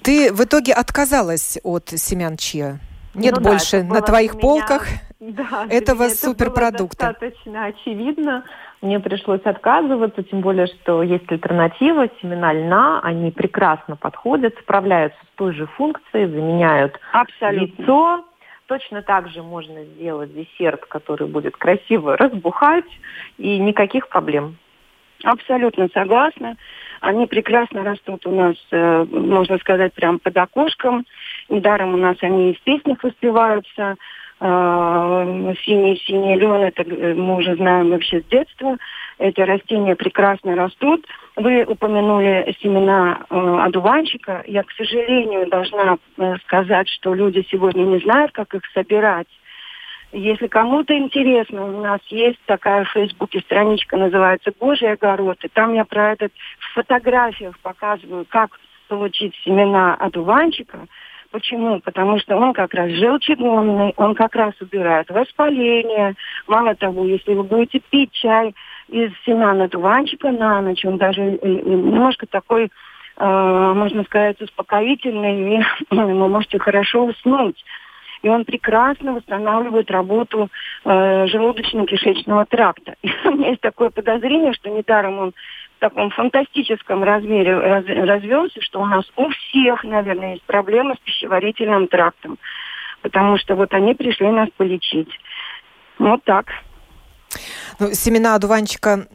ты 0.02 0.32
в 0.32 0.42
итоге 0.42 0.72
отказалась 0.72 1.58
от 1.62 1.90
семян 1.90 2.38
чиа? 2.38 2.80
Нет 3.14 3.34
ну, 3.36 3.42
больше 3.42 3.82
да, 3.88 3.94
на 3.94 4.00
твоих 4.02 4.38
полках 4.38 4.86
да, 5.20 5.66
этого 5.70 6.08
суперпродукта. 6.08 7.06
Это 7.10 7.20
достаточно 7.20 7.64
очевидно. 7.66 8.44
Мне 8.82 9.00
пришлось 9.00 9.40
отказываться, 9.44 10.22
тем 10.24 10.40
более, 10.40 10.66
что 10.66 11.02
есть 11.02 11.30
альтернатива, 11.30 12.08
семена 12.20 12.52
льна, 12.52 13.00
они 13.02 13.30
прекрасно 13.30 13.96
подходят, 13.96 14.54
справляются 14.60 15.18
с 15.24 15.36
той 15.36 15.54
же 15.54 15.66
функцией, 15.66 16.26
заменяют 16.26 17.00
Абсолютно. 17.12 17.80
яйцо. 17.80 18.24
Точно 18.66 19.02
так 19.02 19.28
же 19.28 19.42
можно 19.42 19.84
сделать 19.84 20.34
десерт, 20.34 20.86
который 20.86 21.28
будет 21.28 21.56
красиво 21.56 22.16
разбухать, 22.16 22.84
и 23.36 23.58
никаких 23.58 24.08
проблем. 24.08 24.56
Абсолютно 25.22 25.88
согласна. 25.92 26.56
Они 27.00 27.26
прекрасно 27.26 27.84
растут 27.84 28.26
у 28.26 28.30
нас, 28.30 28.56
э, 28.70 29.04
можно 29.04 29.58
сказать, 29.58 29.92
прямо 29.94 30.18
под 30.18 30.36
окошком. 30.36 31.06
Недаром 31.48 31.94
у 31.94 31.96
нас 31.96 32.16
они 32.22 32.52
из 32.52 32.58
песнях 32.60 33.02
воспеваются. 33.02 33.96
Синий-синий 34.40 36.36
лен, 36.36 36.62
это 36.62 36.82
э, 36.82 37.14
мы 37.14 37.36
уже 37.36 37.54
знаем 37.54 37.90
вообще 37.90 38.20
с 38.20 38.24
детства. 38.24 38.76
Эти 39.18 39.40
растения 39.40 39.94
прекрасно 39.94 40.56
растут. 40.56 41.06
Вы 41.36 41.64
упомянули 41.64 42.54
семена 42.60 43.20
э, 43.30 43.58
одуванчика. 43.62 44.42
Я, 44.46 44.64
к 44.64 44.72
сожалению, 44.72 45.48
должна 45.48 45.98
сказать, 46.44 46.88
что 46.88 47.14
люди 47.14 47.46
сегодня 47.48 47.84
не 47.84 48.00
знают, 48.00 48.32
как 48.32 48.54
их 48.54 48.62
собирать. 48.74 49.28
Если 50.14 50.46
кому-то 50.46 50.96
интересно, 50.96 51.64
у 51.64 51.82
нас 51.82 52.00
есть 52.08 52.38
такая 52.46 52.84
в 52.84 52.90
Фейсбуке 52.90 53.40
страничка, 53.40 53.96
называется 53.96 54.52
«Божий 54.60 54.92
огород», 54.92 55.38
и 55.42 55.48
там 55.48 55.74
я 55.74 55.84
про 55.84 56.12
этот 56.12 56.32
в 56.60 56.74
фотографиях 56.74 57.58
показываю, 57.58 58.24
как 58.28 58.60
получить 58.86 59.34
семена 59.44 59.94
одуванчика. 59.94 60.86
Почему? 61.34 61.80
Потому 61.80 62.20
что 62.20 62.36
он 62.36 62.52
как 62.52 62.72
раз 62.74 62.92
желчегонный, 62.92 63.92
он 63.96 64.14
как 64.14 64.36
раз 64.36 64.54
убирает 64.60 65.10
воспаление. 65.10 66.14
Мало 66.46 66.76
того, 66.76 67.04
если 67.06 67.34
вы 67.34 67.42
будете 67.42 67.80
пить 67.80 68.12
чай 68.12 68.54
из 68.88 69.10
семян 69.26 69.60
одуванчика 69.60 70.30
на 70.30 70.60
ночь, 70.60 70.84
он 70.84 70.96
даже 70.96 71.20
э, 71.20 71.38
э, 71.42 71.48
немножко 71.48 72.28
такой, 72.28 72.70
э, 73.16 73.72
можно 73.74 74.04
сказать, 74.04 74.40
успокоительный, 74.40 75.58
и 75.58 75.64
вы 75.90 76.28
можете 76.28 76.60
хорошо 76.60 77.06
уснуть 77.06 77.64
и 78.24 78.28
он 78.28 78.46
прекрасно 78.46 79.12
восстанавливает 79.12 79.90
работу 79.90 80.48
э, 80.84 81.26
желудочно-кишечного 81.26 82.46
тракта. 82.46 82.94
И 83.02 83.10
у 83.26 83.32
меня 83.32 83.50
есть 83.50 83.60
такое 83.60 83.90
подозрение, 83.90 84.54
что 84.54 84.70
недаром 84.70 85.18
он 85.18 85.34
таком 85.84 86.08
фантастическом 86.10 87.04
размере 87.04 87.58
раз, 87.58 87.84
развелся, 87.84 88.58
что 88.62 88.80
у 88.80 88.86
нас 88.86 89.04
у 89.16 89.28
всех, 89.28 89.84
наверное, 89.84 90.32
есть 90.32 90.44
проблемы 90.44 90.94
с 90.94 90.98
пищеварительным 91.00 91.88
трактом. 91.88 92.38
Потому 93.02 93.36
что 93.36 93.54
вот 93.54 93.74
они 93.74 93.94
пришли 93.94 94.30
нас 94.30 94.48
полечить. 94.56 95.10
Вот 95.98 96.24
так. 96.24 96.46
Ну, 97.78 97.92
семена 97.92 98.34
одуванчика 98.34 99.06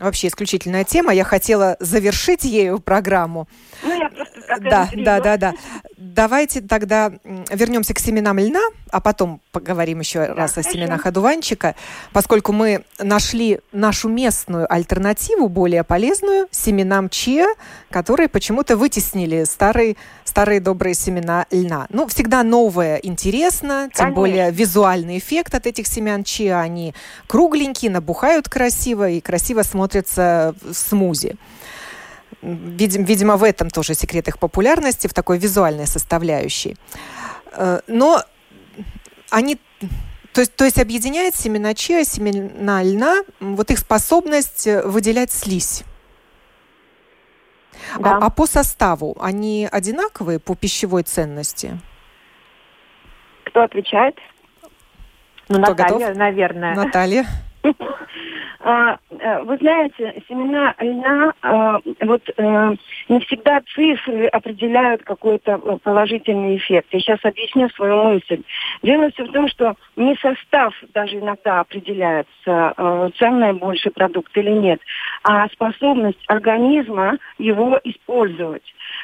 вообще 0.00 0.26
исключительная 0.26 0.82
тема. 0.82 1.14
Я 1.14 1.22
хотела 1.22 1.76
завершить 1.78 2.42
ею 2.42 2.80
программу. 2.80 3.46
Ну, 3.84 3.96
я 3.96 4.08
просто 4.08 4.37
да, 4.60 4.88
да, 4.94 5.20
да, 5.20 5.36
да. 5.36 5.54
Давайте 5.96 6.60
тогда 6.60 7.12
вернемся 7.50 7.94
к 7.94 7.98
семенам 7.98 8.38
льна, 8.38 8.60
а 8.90 9.00
потом 9.00 9.40
поговорим 9.52 10.00
еще 10.00 10.26
да, 10.26 10.34
раз 10.34 10.52
хорошо. 10.52 10.68
о 10.68 10.72
семенах 10.72 11.06
одуванчика, 11.06 11.74
поскольку 12.12 12.52
мы 12.52 12.84
нашли 12.98 13.60
нашу 13.72 14.08
местную 14.08 14.72
альтернативу, 14.72 15.48
более 15.48 15.84
полезную, 15.84 16.48
семенам 16.50 17.08
чиа, 17.08 17.46
которые 17.90 18.28
почему-то 18.28 18.76
вытеснили 18.76 19.44
старые, 19.44 19.96
старые 20.24 20.60
добрые 20.60 20.94
семена 20.94 21.46
льна. 21.50 21.86
Ну, 21.90 22.06
всегда 22.06 22.42
новое 22.42 22.96
интересно, 22.96 23.90
тем 23.92 24.06
Конечно. 24.06 24.14
более 24.14 24.50
визуальный 24.50 25.18
эффект 25.18 25.54
от 25.54 25.66
этих 25.66 25.86
семян 25.86 26.24
чиа. 26.24 26.60
Они 26.60 26.94
кругленькие, 27.26 27.90
набухают 27.90 28.48
красиво 28.48 29.08
и 29.08 29.20
красиво 29.20 29.62
смотрятся 29.62 30.54
в 30.62 30.74
смузи. 30.74 31.36
Видим, 32.42 33.04
видимо, 33.04 33.36
в 33.36 33.42
этом 33.42 33.68
тоже 33.68 33.94
секрет 33.94 34.28
их 34.28 34.38
популярности, 34.38 35.08
в 35.08 35.14
такой 35.14 35.38
визуальной 35.38 35.86
составляющей. 35.86 36.76
Э, 37.52 37.80
но 37.86 38.22
они 39.30 39.58
то 40.32 40.42
есть, 40.42 40.54
то 40.54 40.64
есть 40.64 40.78
объединяет 40.78 41.34
семена 41.34 41.74
чиа, 41.74 42.04
семена 42.04 42.82
льна, 42.82 43.22
вот 43.40 43.70
их 43.70 43.78
способность 43.78 44.66
э, 44.68 44.82
выделять 44.86 45.32
слизь. 45.32 45.82
А, 47.96 47.98
да. 47.98 48.16
А, 48.18 48.26
а 48.26 48.30
по 48.30 48.46
составу 48.46 49.16
они 49.20 49.68
одинаковые 49.70 50.38
по 50.38 50.54
пищевой 50.54 51.02
ценности? 51.02 51.80
Кто 53.46 53.62
отвечает? 53.62 54.16
Ну, 55.48 55.60
Кто 55.62 55.74
Наталья, 55.74 55.98
готов? 55.98 56.16
наверное. 56.16 56.74
Наталья. 56.74 57.26
А, 58.60 58.98
э, 59.10 59.42
вы 59.44 59.56
знаете, 59.58 60.20
семена 60.28 60.74
льна, 60.80 61.32
а, 61.42 61.80
вот 62.00 62.22
э, 62.36 62.74
не 63.08 63.20
всегда 63.20 63.60
цифры 63.72 64.26
определяют 64.26 65.04
какой-то 65.04 65.60
э, 65.62 65.78
положительный 65.82 66.56
эффект. 66.56 66.88
Я 66.90 66.98
сейчас 66.98 67.20
объясню 67.22 67.68
свою 67.70 68.02
мысль. 68.04 68.42
Дело 68.82 69.10
все 69.12 69.24
в 69.24 69.32
том, 69.32 69.48
что 69.48 69.74
не 69.94 70.16
состав 70.16 70.74
даже 70.92 71.18
иногда 71.18 71.60
определяется, 71.60 73.12
ценный 73.18 73.52
больше 73.52 73.90
продукт 73.90 74.36
или 74.36 74.50
нет, 74.50 74.80
а 75.22 75.48
способность 75.48 76.22
организма 76.26 77.18
его 77.38 77.80
использовать. 77.84 78.62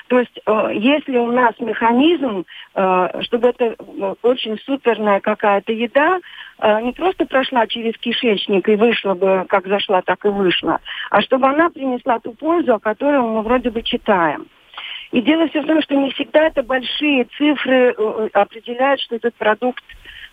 То 0.08 0.18
есть, 0.18 0.38
если 0.74 1.16
у 1.18 1.30
нас 1.32 1.54
механизм, 1.58 2.44
чтобы 2.72 3.48
это 3.48 3.74
очень 4.22 4.58
суперная 4.64 5.20
какая-то 5.20 5.72
еда, 5.72 6.20
не 6.62 6.92
просто 6.92 7.26
прошла 7.26 7.66
через 7.66 7.96
кишечник 7.98 8.68
и 8.68 8.76
вышла 8.76 9.14
бы 9.14 9.44
как 9.48 9.66
зашла, 9.66 10.02
так 10.02 10.24
и 10.24 10.28
вышла, 10.28 10.80
а 11.10 11.20
чтобы 11.20 11.48
она 11.48 11.68
принесла 11.68 12.20
ту 12.20 12.32
пользу, 12.32 12.74
о 12.74 12.78
которой 12.78 13.20
мы 13.20 13.42
вроде 13.42 13.70
бы 13.70 13.82
читаем. 13.82 14.46
И 15.14 15.20
дело 15.20 15.48
все 15.48 15.62
в 15.62 15.66
том, 15.66 15.80
что 15.82 15.94
не 15.94 16.10
всегда 16.10 16.46
это 16.46 16.64
большие 16.64 17.24
цифры 17.36 17.76
э, 17.76 17.94
э, 17.96 18.28
определяют, 18.32 19.00
что 19.00 19.14
этот 19.14 19.34
продукт 19.36 19.84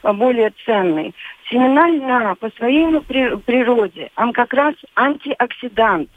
э, 0.01 0.11
более 0.11 0.51
ценный. 0.65 1.13
Семена 1.49 1.87
льна 1.87 2.35
по 2.35 2.49
своей 2.57 2.99
природе, 3.01 4.09
он 4.15 4.33
как 4.33 4.53
раз 4.53 4.73
антиоксидант 4.95 6.09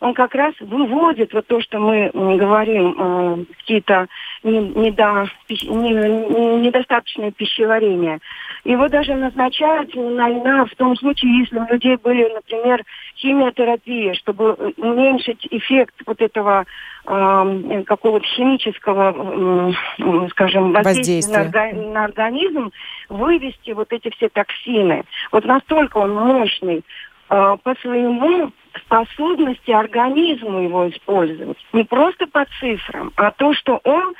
он 0.00 0.14
как 0.14 0.34
раз 0.34 0.54
выводит 0.60 1.32
вот 1.32 1.46
то, 1.46 1.60
что 1.60 1.78
мы 1.78 2.10
говорим, 2.12 2.94
э, 2.98 3.44
какие-то 3.58 4.06
недо, 4.42 5.28
недостаточное 5.48 7.30
пищеварение. 7.30 8.18
Его 8.64 8.88
даже 8.88 9.14
назначают 9.14 9.94
на 9.94 10.28
льна 10.28 10.66
в 10.66 10.74
том 10.76 10.96
случае, 10.96 11.38
если 11.40 11.58
у 11.58 11.66
людей 11.66 11.96
были, 11.96 12.32
например, 12.32 12.82
химиотерапия, 13.16 14.14
чтобы 14.14 14.52
уменьшить 14.76 15.46
эффект 15.50 15.94
вот 16.04 16.20
этого 16.20 16.66
э, 17.06 17.82
какого-то 17.86 18.26
химического, 18.26 19.72
э, 19.98 20.28
скажем, 20.30 20.72
воздействия, 20.72 21.44
воздействия. 21.44 21.72
На, 21.74 21.92
на 21.92 22.04
организм, 22.04 22.70
вывести 23.08 23.70
вот 23.70 23.92
эти 23.92 24.10
все 24.16 24.28
токсины. 24.28 25.04
Вот 25.32 25.44
настолько 25.44 25.98
он 25.98 26.14
мощный 26.14 26.82
по 27.28 27.74
своему 27.80 28.52
способности 28.84 29.70
организму 29.70 30.60
его 30.60 30.88
использовать. 30.88 31.58
Не 31.72 31.84
просто 31.84 32.26
по 32.26 32.46
цифрам, 32.60 33.12
а 33.16 33.30
то, 33.30 33.52
что 33.54 33.80
он 33.84 34.14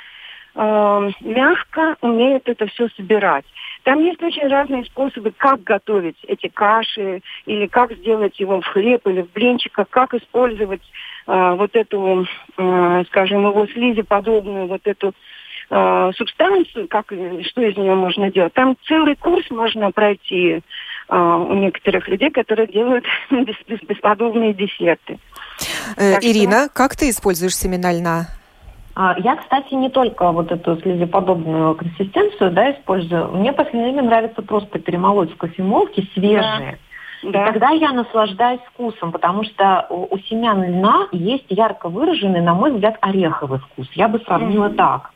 э, 0.55 1.11
мягко 1.21 1.95
умеет 2.01 2.49
это 2.49 2.67
все 2.67 2.89
собирать. 2.89 3.45
Там 3.83 4.03
есть 4.03 4.21
очень 4.21 4.47
разные 4.47 4.83
способы, 4.85 5.31
как 5.31 5.63
готовить 5.63 6.17
эти 6.27 6.47
каши, 6.47 7.21
или 7.45 7.67
как 7.67 7.93
сделать 7.93 8.39
его 8.39 8.59
в 8.59 8.65
хлеб 8.65 9.07
или 9.07 9.21
в 9.21 9.31
блинчиках, 9.31 9.87
как 9.89 10.13
использовать 10.13 10.81
э, 11.27 11.55
вот 11.57 11.75
эту, 11.75 12.25
э, 12.57 13.03
скажем, 13.07 13.47
его 13.47 13.65
слизи 13.67 14.01
подобную 14.01 14.67
вот 14.67 14.81
эту 14.85 15.13
э, 15.69 16.11
субстанцию, 16.15 16.87
как, 16.87 17.05
что 17.07 17.61
из 17.61 17.77
нее 17.77 17.95
можно 17.95 18.31
делать. 18.31 18.53
Там 18.53 18.75
целый 18.87 19.15
курс 19.15 19.49
можно 19.51 19.91
пройти 19.91 20.55
э, 20.55 20.61
у 21.09 21.53
некоторых 21.53 22.07
людей, 22.07 22.31
которые 22.31 22.67
делают 22.67 23.05
бес, 23.31 23.55
бес, 23.67 23.79
бесподобные 23.87 24.53
десерты. 24.53 25.19
Э, 25.95 26.19
Ирина, 26.21 26.65
что... 26.65 26.73
как 26.73 26.95
ты 26.95 27.09
используешь 27.09 27.55
семена 27.55 27.91
льна? 27.93 28.27
А, 28.95 29.15
я, 29.19 29.35
кстати, 29.35 29.75
не 29.75 29.89
только 29.89 30.31
вот 30.31 30.51
эту 30.51 30.75
слезеподобную 30.81 31.75
консистенцию 31.75 32.51
да, 32.51 32.71
использую. 32.71 33.31
Мне 33.31 33.51
в 33.51 33.55
последнее 33.55 33.93
время 33.93 34.09
нравится 34.09 34.41
просто 34.41 34.79
перемолоть 34.79 35.31
в 35.31 35.37
кофемолке 35.37 36.07
свежие. 36.13 36.77
Да. 37.21 37.31
Да. 37.31 37.41
И 37.41 37.51
тогда 37.51 37.69
я 37.71 37.93
наслаждаюсь 37.93 38.61
вкусом, 38.73 39.11
потому 39.11 39.43
что 39.43 39.87
у, 39.89 40.13
у 40.13 40.19
семян 40.19 40.63
льна 40.63 41.07
есть 41.11 41.45
ярко 41.49 41.89
выраженный, 41.89 42.41
на 42.41 42.53
мой 42.53 42.71
взгляд, 42.71 42.97
ореховый 43.01 43.59
вкус. 43.59 43.87
Я 43.93 44.07
бы 44.07 44.19
сравнила 44.19 44.69
mm-hmm. 44.69 44.75
так. 44.75 45.11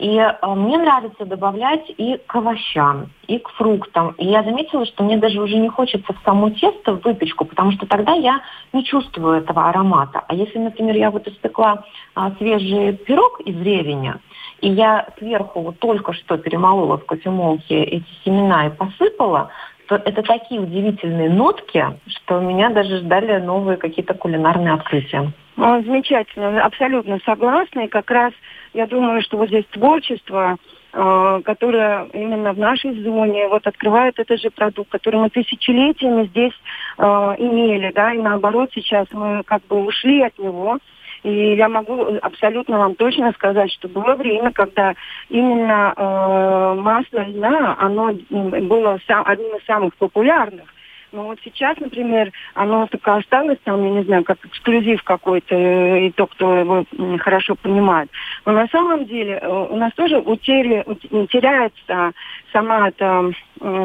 И 0.00 0.16
э, 0.16 0.46
мне 0.46 0.78
нравится 0.78 1.26
добавлять 1.26 1.84
и 1.98 2.18
к 2.26 2.34
овощам, 2.34 3.10
и 3.26 3.38
к 3.38 3.50
фруктам. 3.50 4.14
И 4.16 4.26
я 4.26 4.42
заметила, 4.42 4.86
что 4.86 5.04
мне 5.04 5.18
даже 5.18 5.42
уже 5.42 5.56
не 5.56 5.68
хочется 5.68 6.14
в 6.14 6.24
само 6.24 6.48
тесто, 6.48 6.94
в 6.94 7.04
выпечку, 7.04 7.44
потому 7.44 7.72
что 7.72 7.86
тогда 7.86 8.14
я 8.14 8.40
не 8.72 8.82
чувствую 8.82 9.36
этого 9.36 9.68
аромата. 9.68 10.24
А 10.26 10.34
если, 10.34 10.58
например, 10.58 10.96
я 10.96 11.10
вот 11.10 11.28
испекла 11.28 11.84
а, 12.14 12.32
свежий 12.38 12.96
пирог 12.96 13.40
из 13.40 13.60
ревеня, 13.60 14.20
и 14.62 14.70
я 14.70 15.06
сверху 15.18 15.60
вот 15.60 15.78
только 15.78 16.14
что 16.14 16.38
перемолола 16.38 16.96
в 16.96 17.04
кофемолке 17.04 17.84
эти 17.84 18.08
семена 18.24 18.68
и 18.68 18.70
посыпала, 18.70 19.50
то 19.86 19.96
это 19.96 20.22
такие 20.22 20.62
удивительные 20.62 21.28
нотки, 21.28 21.84
что 22.06 22.40
меня 22.40 22.70
даже 22.70 23.00
ждали 23.00 23.38
новые 23.38 23.76
какие-то 23.76 24.14
кулинарные 24.14 24.72
открытия. 24.72 25.30
Замечательно, 25.56 26.64
абсолютно 26.64 27.18
согласна. 27.26 27.80
И 27.80 27.88
как 27.88 28.10
раз 28.10 28.32
я 28.72 28.86
думаю, 28.86 29.22
что 29.22 29.36
вот 29.36 29.48
здесь 29.48 29.64
творчество, 29.70 30.56
э, 30.92 31.40
которое 31.44 32.06
именно 32.12 32.52
в 32.52 32.58
нашей 32.58 33.00
зоне 33.02 33.48
вот 33.48 33.66
открывает 33.66 34.18
этот 34.18 34.40
же 34.40 34.50
продукт, 34.50 34.90
который 34.90 35.20
мы 35.20 35.30
тысячелетиями 35.30 36.26
здесь 36.26 36.54
э, 36.98 37.02
имели, 37.02 37.92
да, 37.94 38.12
и 38.12 38.18
наоборот 38.18 38.70
сейчас 38.74 39.06
мы 39.12 39.42
как 39.44 39.66
бы 39.66 39.84
ушли 39.84 40.22
от 40.22 40.38
него, 40.38 40.78
и 41.22 41.54
я 41.54 41.68
могу 41.68 42.18
абсолютно 42.22 42.78
вам 42.78 42.94
точно 42.94 43.32
сказать, 43.32 43.70
что 43.72 43.88
было 43.88 44.14
время, 44.14 44.52
когда 44.52 44.94
именно 45.28 45.92
э, 45.96 46.80
масло 46.80 47.24
льна, 47.26 47.76
оно 47.78 48.12
было 48.30 48.98
сам, 49.06 49.24
одним 49.26 49.56
из 49.56 49.64
самых 49.64 49.94
популярных. 49.96 50.64
Но 51.12 51.24
вот 51.24 51.38
сейчас, 51.44 51.76
например, 51.78 52.32
оно 52.54 52.86
только 52.86 53.16
осталось 53.16 53.58
там, 53.64 53.82
я 53.82 53.90
не 53.90 54.04
знаю, 54.04 54.24
как 54.24 54.44
эксклюзив 54.44 55.02
какой-то, 55.02 55.54
э, 55.54 56.06
и 56.06 56.10
то, 56.12 56.26
кто 56.26 56.54
его 56.56 56.84
хорошо 57.18 57.56
понимает. 57.56 58.10
Но 58.44 58.52
на 58.52 58.68
самом 58.68 59.06
деле 59.06 59.38
э, 59.40 59.48
у 59.48 59.76
нас 59.76 59.92
тоже 59.94 60.18
утери, 60.18 60.84
теряется 61.26 62.12
сама 62.52 62.88
эта 62.88 63.32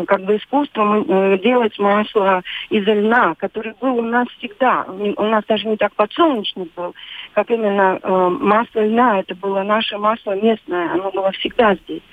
как 0.07 0.23
бы 0.23 0.37
искусство 0.37 1.03
э, 1.05 1.37
делать 1.39 1.77
масло 1.79 2.43
из 2.69 2.85
льна, 2.85 3.35
который 3.35 3.73
был 3.81 3.97
у 3.97 4.01
нас 4.01 4.27
всегда. 4.37 4.85
У 4.85 5.23
нас 5.23 5.43
даже 5.45 5.67
не 5.67 5.75
так 5.75 5.93
подсолнечник 5.95 6.73
был, 6.75 6.95
как 7.33 7.49
именно 7.51 7.99
масло 8.29 8.85
льна. 8.85 9.19
Это 9.19 9.35
было 9.35 9.63
наше 9.63 9.97
масло 9.97 10.31
местное, 10.31 10.93
оно 10.93 11.11
было 11.11 11.31
всегда 11.31 11.75
здесь. 11.75 12.03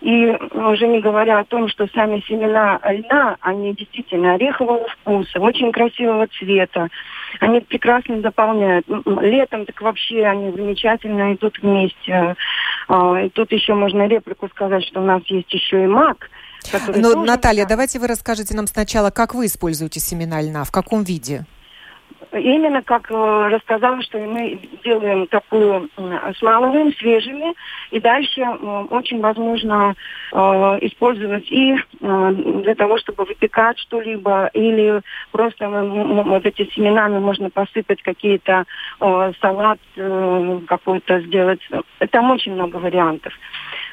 И 0.00 0.26
уже 0.54 0.86
не 0.88 1.00
говоря 1.00 1.40
о 1.40 1.44
том, 1.44 1.68
что 1.68 1.86
сами 1.88 2.20
семена 2.26 2.80
льна, 2.84 3.36
они 3.40 3.74
действительно 3.74 4.34
орехового 4.34 4.88
вкуса, 4.88 5.40
очень 5.40 5.72
красивого 5.72 6.26
цвета. 6.38 6.88
Они 7.40 7.60
прекрасно 7.60 8.20
заполняют. 8.22 8.86
Летом 8.88 9.66
так 9.66 9.80
вообще 9.82 10.24
они 10.24 10.52
замечательно 10.52 11.34
идут 11.34 11.58
вместе. 11.60 12.34
А, 12.88 13.20
и 13.20 13.28
тут 13.28 13.52
еще 13.52 13.74
можно 13.74 14.08
реплику 14.08 14.48
сказать, 14.48 14.84
что 14.84 15.00
у 15.00 15.04
нас 15.04 15.22
есть 15.26 15.52
еще 15.52 15.84
и 15.84 15.86
мак. 15.86 16.30
Но, 16.96 17.22
Наталья, 17.22 17.66
давайте 17.66 17.98
вы 17.98 18.06
расскажете 18.06 18.54
нам 18.54 18.66
сначала, 18.66 19.10
как 19.10 19.34
вы 19.34 19.46
используете 19.46 20.00
семена 20.00 20.40
льна, 20.40 20.64
в 20.64 20.70
каком 20.70 21.04
виде? 21.04 21.44
Именно 22.32 22.82
как 22.82 23.10
э, 23.10 23.48
рассказала, 23.48 24.02
что 24.02 24.18
мы 24.18 24.58
делаем 24.84 25.26
такую, 25.26 25.88
смалываем 26.38 26.92
свежими, 26.94 27.54
и 27.90 28.00
дальше 28.00 28.40
э, 28.40 28.86
очень 28.90 29.20
возможно 29.20 29.94
э, 30.32 30.36
использовать 30.82 31.50
и 31.50 31.76
для 32.00 32.74
того, 32.74 32.98
чтобы 32.98 33.24
выпекать 33.24 33.78
что-либо, 33.78 34.46
или 34.54 35.02
просто 35.32 35.68
вот 35.68 36.46
эти 36.46 36.70
семенами 36.72 37.18
можно 37.18 37.50
посыпать 37.50 38.02
какие-то 38.02 38.64
салат 38.98 39.78
какой-то 40.66 41.20
сделать. 41.20 41.60
Там 42.10 42.30
очень 42.30 42.54
много 42.54 42.76
вариантов. 42.76 43.32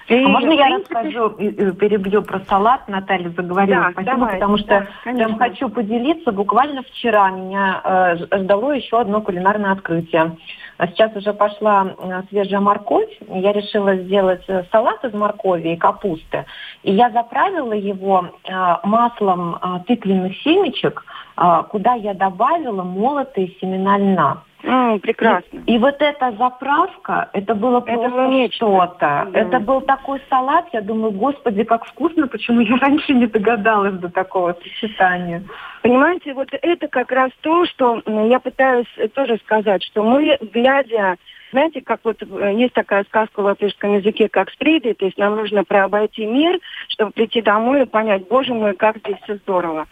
И, 0.08 0.24
а 0.24 0.28
можно 0.30 0.52
я 0.52 0.66
принципе... 0.68 0.96
расскажу, 0.96 1.30
перебью 1.74 2.22
про 2.22 2.40
салат, 2.48 2.88
Наталья 2.88 3.30
заговорила, 3.30 3.82
да, 3.82 3.92
спасибо, 3.92 4.16
давай, 4.16 4.34
потому 4.36 4.58
что 4.58 4.88
да, 5.04 5.12
прям 5.12 5.38
хочу 5.38 5.70
поделиться. 5.70 6.32
Буквально 6.32 6.82
вчера 6.84 7.30
меня 7.30 7.82
э, 7.84 8.38
ждало 8.40 8.72
еще 8.72 9.02
одно 9.02 9.22
кулинарное 9.22 9.74
открытие. 9.74 10.38
А 10.78 10.88
сейчас 10.88 11.14
уже 11.16 11.34
пошла 11.34 11.94
э, 11.98 12.22
свежая 12.30 12.62
морковь. 12.62 13.10
Я 13.28 13.52
решила 13.52 13.96
сделать 13.98 14.44
э, 14.48 14.64
салат 14.72 15.04
из 15.04 15.14
моркови 15.14 15.74
и 15.74 15.76
капусты. 15.76 16.46
И 16.84 16.94
я 16.94 17.10
заправила 17.10 17.74
его 17.74 18.30
э, 18.46 18.76
маслом 18.84 19.56
э, 19.56 19.80
тыквенных 19.88 20.38
семечек, 20.42 21.04
э, 21.36 21.64
куда 21.70 21.96
я 21.96 22.14
добавила 22.14 22.84
молотые 22.84 23.50
семена 23.60 23.98
льна. 23.98 24.44
Mm, 24.64 25.00
прекрасно. 25.00 25.60
И, 25.66 25.76
и 25.76 25.78
вот 25.78 25.96
эта 26.00 26.32
заправка, 26.32 27.30
это 27.34 27.54
было 27.54 27.80
просто 27.80 28.52
что-то. 28.52 29.28
Да. 29.32 29.40
Это 29.40 29.60
был 29.60 29.82
такой 29.82 30.20
салат, 30.30 30.68
я 30.74 30.82
думаю, 30.82 31.12
господи, 31.12 31.64
как 31.64 31.86
вкусно, 31.86 32.28
почему 32.28 32.62
я 32.62 32.76
раньше 32.82 33.14
не 33.14 33.28
догадалась 33.28 33.94
до 33.96 34.10
такого 34.10 34.58
сочетания. 34.62 35.44
Понимаете, 35.84 36.34
вот 36.34 36.50
это 36.52 36.88
как 36.88 37.12
раз 37.12 37.32
то, 37.42 37.66
что 37.66 38.02
я 38.06 38.40
пытаюсь 38.40 38.88
тоже 39.14 39.38
сказать, 39.46 39.84
что 39.84 40.04
мы, 40.04 40.38
глядя 40.42 41.18
знаете, 41.52 41.82
как 41.82 42.02
вот 42.04 42.22
э, 42.22 42.54
есть 42.56 42.74
такая 42.74 43.04
сказка 43.06 43.42
в 43.42 43.46
латышском 43.46 43.96
языке, 43.96 44.28
как 44.28 44.50
сприды, 44.52 44.94
то 44.94 45.06
есть 45.06 45.18
нам 45.18 45.36
нужно 45.36 45.64
прообойти 45.64 46.26
мир, 46.26 46.60
чтобы 46.90 47.12
прийти 47.12 47.42
домой 47.42 47.84
и 47.84 47.86
понять, 47.86 48.28
боже 48.28 48.54
мой, 48.54 48.76
как 48.76 48.98
здесь 48.98 49.18
все 49.24 49.36
здорово. 49.36 49.88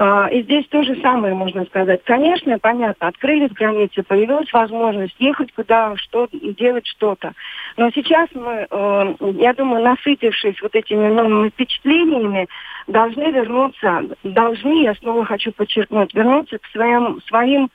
А, 0.00 0.28
и 0.28 0.44
здесь 0.44 0.64
то 0.68 0.80
же 0.84 0.94
самое 1.02 1.34
можно 1.34 1.64
сказать. 1.64 2.04
Конечно, 2.04 2.56
понятно, 2.60 3.08
открылись 3.08 3.50
границы, 3.50 4.04
появилась 4.04 4.52
возможность 4.52 5.16
ехать 5.18 5.52
куда, 5.52 5.96
что, 5.96 6.28
делать 6.30 6.86
что-то. 6.86 7.32
Но 7.76 7.90
сейчас 7.90 8.28
мы, 8.32 8.68
э, 8.70 9.14
я 9.40 9.54
думаю, 9.54 9.82
насытившись 9.82 10.62
вот 10.62 10.76
этими 10.76 11.08
новыми 11.08 11.48
впечатлениями, 11.48 12.46
должны 12.86 13.32
вернуться, 13.32 14.04
должны, 14.22 14.84
я 14.84 14.94
снова 14.94 15.24
хочу 15.24 15.50
подчеркнуть, 15.50 16.14
вернуться 16.14 16.58
к 16.58 16.66
своим, 16.66 17.20
своим 17.26 17.68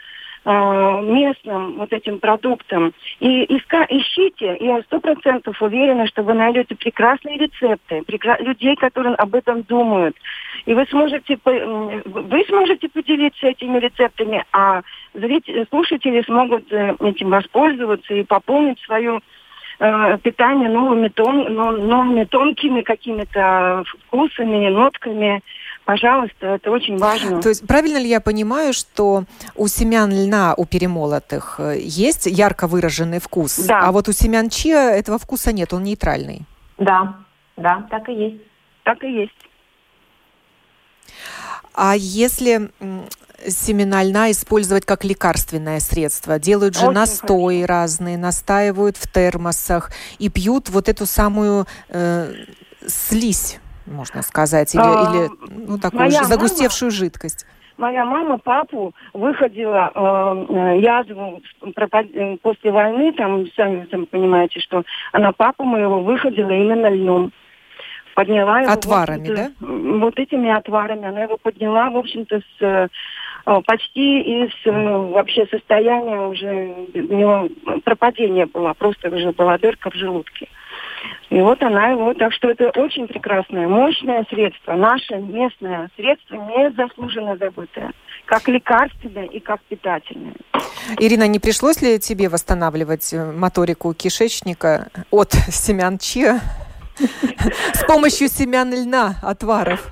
Э, 0.46 1.00
местным 1.02 1.76
вот 1.78 1.94
этим 1.94 2.20
продуктам. 2.20 2.94
И 3.22 3.44
иска, 3.46 3.86
ищите, 3.88 4.58
я 4.60 4.82
сто 4.82 5.00
процентов 5.00 5.62
уверена, 5.62 6.06
что 6.06 6.22
вы 6.22 6.34
найдете 6.34 6.76
прекрасные 6.76 7.38
рецепты, 7.38 8.02
прекра... 8.02 8.38
людей, 8.40 8.76
которые 8.76 9.16
об 9.16 9.36
этом 9.36 9.62
думают. 9.62 10.18
И 10.66 10.74
вы 10.74 10.86
сможете, 10.90 11.38
вы 11.46 12.44
сможете 12.50 12.90
поделиться 12.90 13.48
этими 13.48 13.80
рецептами, 13.80 14.44
а 14.52 14.82
зрители, 15.14 15.66
слушатели 15.70 16.22
смогут 16.24 16.70
э, 16.74 16.94
этим 17.00 17.30
воспользоваться 17.30 18.14
и 18.14 18.24
пополнить 18.24 18.82
свою 18.82 19.22
э, 19.80 20.18
питание 20.24 20.68
новыми, 20.68 21.08
тон, 21.08 21.54
новыми 21.54 22.26
тонкими 22.26 22.82
какими-то 22.82 23.86
вкусами, 23.88 24.68
нотками. 24.68 25.42
Пожалуйста, 25.86 26.48
это 26.48 26.72
очень 26.72 26.98
важно. 26.98 27.42
То 27.42 27.50
есть 27.50 27.68
правильно 27.68 27.98
ли 27.98 28.08
я 28.08 28.22
понимаю, 28.22 28.74
что 28.74 29.26
у 29.56 29.68
семян 29.68 30.12
льна, 30.12 30.54
у 30.56 30.66
перемолотых, 30.66 31.56
э, 31.60 31.78
есть 31.80 32.26
ярко 32.26 32.68
выраженный 32.68 33.20
вкус, 33.20 33.58
да. 33.58 33.82
а 33.82 33.92
вот 33.92 34.08
у 34.08 34.14
семян 34.14 34.50
чиа 34.50 34.92
этого 34.92 35.18
вкуса 35.18 35.52
нет, 35.52 35.74
он 35.74 35.84
нейтральный? 35.84 36.44
Да, 36.78 37.18
да, 37.58 37.86
так 37.90 38.08
и 38.08 38.14
есть. 38.14 38.42
Так 38.84 39.04
и 39.04 39.12
есть. 39.12 39.32
А 41.74 41.96
если 41.96 42.70
семена 43.50 44.04
льна 44.04 44.32
использовать 44.32 44.86
как 44.86 45.04
лекарственное 45.04 45.80
средство. 45.80 46.40
Делают 46.40 46.76
же 46.76 46.86
Очень 46.86 46.96
настои 46.96 47.62
хорошо. 47.62 47.82
разные, 47.82 48.18
настаивают 48.18 48.98
в 48.98 49.12
термосах 49.12 49.92
и 50.18 50.30
пьют 50.30 50.70
вот 50.70 50.88
эту 50.88 51.06
самую 51.06 51.66
э, 51.90 52.34
слизь 52.88 53.60
можно 53.86 54.22
сказать, 54.22 54.74
или, 54.74 54.82
а, 54.82 55.12
или 55.12 55.30
ну, 55.68 55.78
такую 55.78 56.10
же 56.12 56.24
загустевшую 56.24 56.90
мама, 56.92 56.98
жидкость? 56.98 57.46
Моя 57.78 58.06
мама 58.06 58.38
папу 58.38 58.94
выходила 59.14 59.92
э, 59.94 60.80
язву 60.80 61.42
э, 61.62 62.38
после 62.42 62.72
войны, 62.72 63.14
там, 63.14 63.48
сами 63.56 63.86
там 63.86 64.06
понимаете, 64.06 64.60
что 64.60 64.84
она 65.12 65.32
папу 65.32 65.64
моего 65.64 66.02
выходила 66.02 66.52
именно 66.52 66.88
льном. 66.88 67.32
Подняла 68.16 68.62
его. 68.62 68.72
Отварами, 68.72 69.28
да? 69.28 69.52
Вот 69.60 70.20
этими 70.20 70.52
отварами. 70.52 71.08
Она 71.08 71.24
его 71.24 71.38
подняла, 71.38 71.90
в 71.90 71.98
общем-то, 71.98 72.42
с 72.42 72.62
э, 72.62 72.88
почти 73.66 74.22
из 74.44 74.52
э, 74.66 74.72
вообще 74.72 75.48
состояния 75.48 76.20
уже 76.20 76.76
у 76.94 77.16
него 77.16 77.50
пропадение 77.84 78.46
было, 78.46 78.74
просто 78.74 79.10
уже 79.10 79.32
была 79.32 79.58
дырка 79.58 79.90
в 79.90 79.96
желудке. 79.96 80.48
И 81.30 81.40
вот 81.40 81.62
она 81.64 81.90
его, 81.90 82.14
так 82.14 82.32
что 82.34 82.50
это 82.50 82.70
очень 82.80 83.08
прекрасное, 83.08 83.68
мощное 83.68 84.26
средство, 84.30 84.74
наше 84.74 85.16
местное 85.16 85.90
средство, 85.96 86.36
незаслуженно 86.36 87.38
забытое, 87.38 87.92
как 88.26 88.48
лекарственное 88.48 89.26
и 89.26 89.40
как 89.40 89.62
питательное. 89.62 90.36
Ирина, 91.00 91.28
не 91.28 91.40
пришлось 91.40 91.82
ли 91.82 92.00
тебе 92.00 92.30
восстанавливать 92.30 93.14
э, 93.14 93.32
моторику 93.32 93.94
кишечника 93.94 94.90
от 95.10 95.32
семян 95.32 95.98
чиа 95.98 96.40
с 97.74 97.84
помощью 97.86 98.28
семян 98.28 98.72
льна, 98.72 99.16
отваров? 99.24 99.90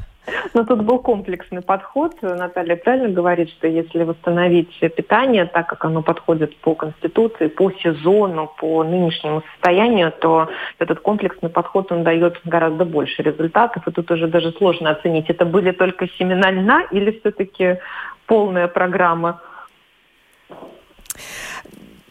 Но 0.53 0.65
тут 0.65 0.84
был 0.84 0.99
комплексный 0.99 1.62
подход. 1.62 2.15
Наталья 2.21 2.75
правильно 2.75 3.10
говорит, 3.10 3.49
что 3.49 3.67
если 3.67 4.03
восстановить 4.03 4.79
питание 4.79 5.45
так, 5.45 5.67
как 5.67 5.84
оно 5.86 6.03
подходит 6.03 6.55
по 6.57 6.75
Конституции, 6.75 7.47
по 7.47 7.71
сезону, 7.71 8.51
по 8.60 8.84
нынешнему 8.84 9.43
состоянию, 9.53 10.12
то 10.12 10.49
этот 10.79 10.99
комплексный 10.99 11.49
подход, 11.49 11.91
он 11.91 12.03
дает 12.03 12.39
гораздо 12.43 12.86
больше 12.86 13.23
результатов. 13.23 13.88
И 13.88 13.91
тут 13.91 14.12
уже 14.12 14.27
даже 14.27 14.51
сложно 14.51 14.91
оценить, 14.91 15.29
это 15.29 15.45
были 15.45 15.71
только 15.71 16.07
семена 16.19 16.51
льна 16.51 16.84
или 16.91 17.19
все-таки 17.19 17.79
полная 18.27 18.67
программа 18.67 19.41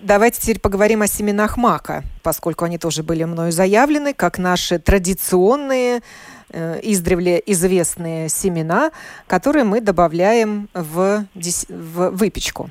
Давайте 0.03 0.41
теперь 0.41 0.59
поговорим 0.59 1.03
о 1.03 1.07
семенах 1.07 1.59
мака, 1.59 2.05
поскольку 2.23 2.65
они 2.65 2.79
тоже 2.79 3.03
были 3.03 3.25
мною 3.25 3.53
заявлены, 3.53 4.15
как 4.15 4.39
наши 4.39 4.79
традиционные, 4.79 6.01
издревле 6.53 7.43
известные 7.47 8.29
семена, 8.29 8.91
которые 9.27 9.65
мы 9.65 9.81
добавляем 9.81 10.69
в, 10.75 11.25
в 11.69 12.11
выпечку, 12.11 12.69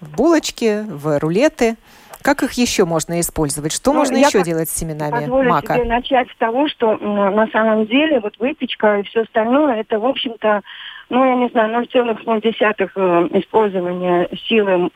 в 0.00 0.14
булочки, 0.16 0.84
в 0.88 1.18
рулеты. 1.18 1.76
Как 2.22 2.42
их 2.42 2.52
еще 2.54 2.84
можно 2.84 3.20
использовать? 3.20 3.72
Что 3.72 3.92
ну, 3.92 4.00
можно 4.00 4.16
еще 4.16 4.42
делать 4.42 4.68
с 4.68 4.76
семенами 4.76 5.12
позволю 5.12 5.50
мака? 5.50 5.74
Себе 5.74 5.84
начать 5.84 6.28
с 6.30 6.36
того, 6.36 6.68
что 6.68 6.96
на 6.96 7.46
самом 7.48 7.86
деле 7.86 8.20
вот 8.20 8.38
выпечка 8.38 8.98
и 8.98 9.02
все 9.04 9.22
остальное, 9.22 9.76
это, 9.76 9.98
в 9.98 10.04
общем-то, 10.04 10.62
ну, 11.10 11.24
я 11.24 11.36
не 11.36 11.48
знаю, 11.48 11.84
0,0 11.84 12.90
э, 12.94 13.38
использования 13.38 14.28
силы 14.46 14.90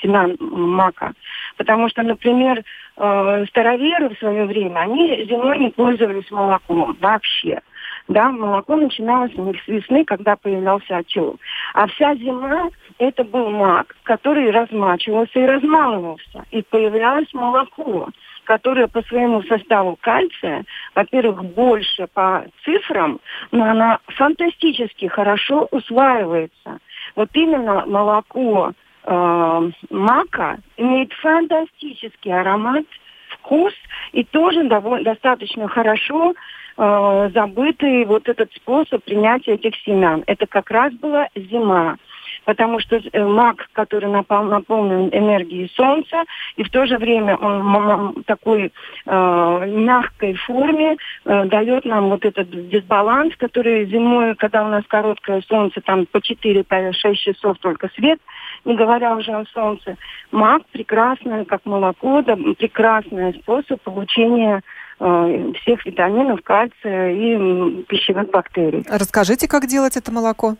семян 0.00 0.36
мака. 0.40 1.12
Потому 1.56 1.88
что, 1.88 2.02
например, 2.02 2.62
э, 2.96 3.44
староверы 3.48 4.10
в 4.10 4.18
свое 4.18 4.44
время, 4.44 4.80
они 4.80 5.24
зимой 5.24 5.58
не 5.58 5.70
пользовались 5.70 6.30
молоком 6.30 6.96
вообще. 7.00 7.60
Да, 8.08 8.30
молоко 8.30 8.76
начиналось 8.76 9.32
у 9.36 9.44
них 9.44 9.62
с 9.62 9.68
весны, 9.68 10.04
когда 10.04 10.36
появлялся 10.36 10.98
отел. 10.98 11.38
А 11.72 11.86
вся 11.86 12.14
зима 12.16 12.68
это 12.98 13.24
был 13.24 13.50
мак, 13.50 13.94
который 14.02 14.50
размачивался 14.50 15.38
и 15.38 15.46
размалывался. 15.46 16.44
И 16.50 16.62
появлялось 16.62 17.32
молоко 17.32 18.08
которая 18.44 18.88
по 18.88 19.02
своему 19.02 19.42
составу 19.44 19.96
кальция, 20.00 20.64
во-первых, 20.94 21.44
больше 21.44 22.06
по 22.12 22.44
цифрам, 22.64 23.20
но 23.50 23.64
она 23.64 24.00
фантастически 24.08 25.06
хорошо 25.06 25.68
усваивается. 25.70 26.78
Вот 27.14 27.28
именно 27.34 27.86
молоко 27.86 28.72
э, 29.04 29.70
мака 29.90 30.58
имеет 30.76 31.12
фантастический 31.14 32.32
аромат, 32.32 32.84
вкус 33.28 33.72
и 34.12 34.24
тоже 34.24 34.64
довольно, 34.64 35.04
достаточно 35.04 35.68
хорошо 35.68 36.34
э, 36.76 37.30
забытый 37.34 38.04
вот 38.04 38.28
этот 38.28 38.52
способ 38.54 39.04
принятия 39.04 39.52
этих 39.52 39.74
семян. 39.84 40.22
Это 40.26 40.46
как 40.46 40.70
раз 40.70 40.92
была 40.94 41.28
зима 41.34 41.96
потому 42.44 42.80
что 42.80 42.96
э, 42.96 43.24
маг, 43.24 43.68
который 43.72 44.10
наполнен 44.10 45.08
энергией 45.12 45.70
солнца, 45.74 46.24
и 46.56 46.62
в 46.62 46.70
то 46.70 46.86
же 46.86 46.98
время 46.98 47.36
он 47.36 48.22
такой 48.24 48.72
э, 49.06 49.66
мягкой 49.66 50.34
форме 50.34 50.96
э, 51.24 51.44
дает 51.44 51.84
нам 51.84 52.10
вот 52.10 52.24
этот 52.24 52.50
дисбаланс, 52.68 53.36
который 53.36 53.86
зимой, 53.86 54.34
когда 54.36 54.64
у 54.64 54.68
нас 54.68 54.84
короткое 54.86 55.42
солнце, 55.48 55.80
там 55.80 56.06
по 56.06 56.18
4-6 56.18 57.14
часов 57.14 57.58
только 57.58 57.88
свет, 57.94 58.20
не 58.64 58.74
говоря 58.74 59.16
уже 59.16 59.32
о 59.32 59.44
солнце, 59.46 59.96
маг 60.30 60.62
прекрасный, 60.72 61.44
как 61.44 61.64
молоко, 61.64 62.22
да, 62.22 62.36
прекрасный 62.36 63.34
способ 63.34 63.80
получения 63.82 64.62
э, 65.00 65.52
всех 65.62 65.84
витаминов, 65.86 66.42
кальция 66.42 67.12
и 67.12 67.82
пищевых 67.84 68.30
бактерий. 68.30 68.84
Расскажите, 68.88 69.48
как 69.48 69.66
делать 69.66 69.96
это 69.96 70.12
молоко? 70.12 70.56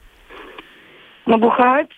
Набухать 1.26 1.88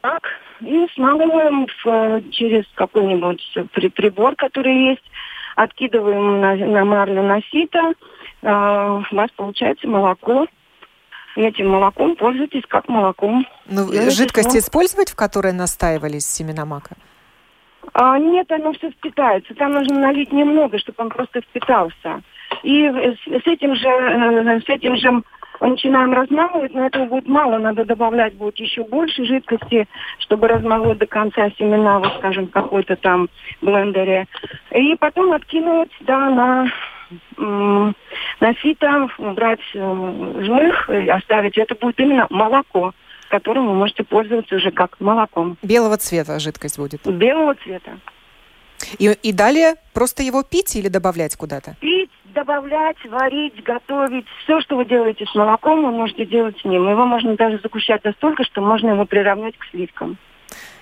так 0.00 0.22
и 0.60 0.86
смалываем 0.94 1.66
в, 1.82 2.30
через 2.30 2.64
какой-нибудь 2.74 3.42
при, 3.72 3.88
прибор, 3.88 4.34
который 4.36 4.90
есть, 4.90 5.10
откидываем 5.56 6.40
на, 6.40 6.54
на 6.54 6.84
марлю 6.84 7.22
на 7.22 7.40
сито, 7.50 7.94
э, 8.42 9.02
у 9.10 9.14
вас 9.14 9.30
получается 9.36 9.88
молоко. 9.88 10.46
И 11.36 11.42
этим 11.42 11.68
молоком 11.70 12.16
пользуйтесь 12.16 12.64
как 12.66 12.88
молоком. 12.88 13.46
Ну, 13.66 13.86
жидкость 14.10 14.54
ну, 14.54 14.58
использовать, 14.58 15.10
в 15.10 15.16
которой 15.16 15.52
настаивались 15.52 16.26
семена 16.26 16.64
мака? 16.64 16.96
А, 17.92 18.18
нет, 18.18 18.50
оно 18.50 18.72
все 18.72 18.90
впитается. 18.90 19.54
Там 19.54 19.72
нужно 19.72 20.00
налить 20.00 20.32
немного, 20.32 20.78
чтобы 20.78 21.04
он 21.04 21.10
просто 21.10 21.40
впитался. 21.40 22.22
И 22.62 22.88
с, 22.88 23.18
с 23.24 23.46
этим 23.46 23.76
же, 23.76 23.88
э, 23.88 24.60
с 24.60 24.68
этим 24.68 24.96
же 24.96 25.22
начинаем 25.66 26.12
размалывать, 26.12 26.74
но 26.74 26.86
этого 26.86 27.06
будет 27.06 27.28
мало, 27.28 27.58
надо 27.58 27.84
добавлять 27.84 28.34
будет 28.34 28.56
еще 28.58 28.84
больше 28.84 29.24
жидкости, 29.24 29.88
чтобы 30.20 30.48
размолоть 30.48 30.98
до 30.98 31.06
конца 31.06 31.50
семена, 31.58 31.98
вот 31.98 32.12
скажем, 32.18 32.46
в 32.46 32.50
какой-то 32.50 32.96
там 32.96 33.28
блендере. 33.60 34.26
И 34.72 34.94
потом 34.96 35.32
откинуть, 35.32 35.90
да, 36.00 36.30
на 36.30 36.72
на 37.38 38.54
сито, 38.62 39.08
брать 39.18 39.60
э, 39.74 40.42
жмых 40.44 40.90
оставить. 40.90 41.56
Это 41.56 41.74
будет 41.74 41.98
именно 42.00 42.26
молоко, 42.28 42.92
которым 43.30 43.66
вы 43.66 43.74
можете 43.74 44.04
пользоваться 44.04 44.56
уже 44.56 44.70
как 44.70 45.00
молоком. 45.00 45.56
Белого 45.62 45.96
цвета 45.96 46.38
жидкость 46.38 46.78
будет? 46.78 47.06
Белого 47.06 47.54
цвета. 47.54 47.98
И, 48.98 49.06
и 49.22 49.32
далее 49.32 49.74
просто 49.92 50.22
его 50.22 50.42
пить 50.42 50.76
или 50.76 50.88
добавлять 50.88 51.36
куда-то? 51.36 51.76
Пить, 51.80 52.10
добавлять, 52.34 52.96
варить, 53.06 53.62
готовить. 53.62 54.26
Все, 54.44 54.60
что 54.60 54.76
вы 54.76 54.84
делаете 54.84 55.26
с 55.26 55.34
молоком, 55.34 55.84
вы 55.84 55.90
можете 55.90 56.26
делать 56.26 56.58
с 56.60 56.64
ним. 56.64 56.88
Его 56.88 57.04
можно 57.04 57.36
даже 57.36 57.58
закущать 57.62 58.04
настолько, 58.04 58.44
что 58.44 58.60
можно 58.60 58.90
его 58.90 59.04
приравнять 59.04 59.56
к 59.58 59.64
сливкам. 59.70 60.16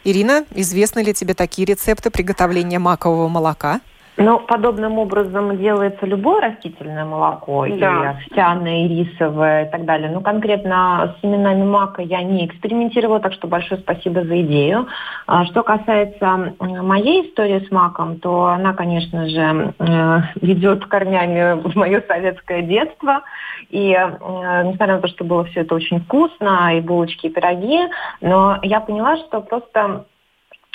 Ирина, 0.04 0.44
известны 0.54 1.00
ли 1.00 1.12
тебе 1.12 1.34
такие 1.34 1.66
рецепты 1.66 2.10
приготовления 2.10 2.78
макового 2.78 3.28
молока? 3.28 3.80
Ну, 4.18 4.38
подобным 4.40 4.98
образом 4.98 5.58
делается 5.58 6.06
любое 6.06 6.40
растительное 6.40 7.04
молоко, 7.04 7.66
да. 7.66 7.72
и 7.72 7.82
овсяное, 7.82 8.86
и 8.86 9.04
рисовое, 9.04 9.66
и 9.66 9.70
так 9.70 9.84
далее. 9.84 10.10
Ну, 10.10 10.22
конкретно 10.22 11.14
с 11.16 11.20
семенами 11.20 11.64
мака 11.64 12.00
я 12.00 12.22
не 12.22 12.46
экспериментировала, 12.46 13.20
так 13.20 13.34
что 13.34 13.46
большое 13.46 13.80
спасибо 13.80 14.22
за 14.24 14.40
идею. 14.40 14.86
А, 15.26 15.44
что 15.44 15.62
касается 15.62 16.54
моей 16.58 17.28
истории 17.28 17.66
с 17.66 17.70
маком, 17.70 18.18
то 18.20 18.46
она, 18.46 18.72
конечно 18.72 19.28
же, 19.28 19.74
э, 19.78 20.18
ведет 20.40 20.86
корнями 20.86 21.60
в 21.60 21.76
мое 21.76 22.02
советское 22.08 22.62
детство. 22.62 23.22
И 23.68 23.92
э, 23.92 24.62
несмотря 24.64 24.96
на 24.96 25.02
то, 25.02 25.08
что 25.08 25.24
было 25.24 25.44
все 25.44 25.60
это 25.60 25.74
очень 25.74 26.00
вкусно, 26.00 26.74
и 26.74 26.80
булочки, 26.80 27.26
и 27.26 27.30
пироги, 27.30 27.80
но 28.22 28.58
я 28.62 28.80
поняла, 28.80 29.18
что 29.18 29.42
просто 29.42 30.06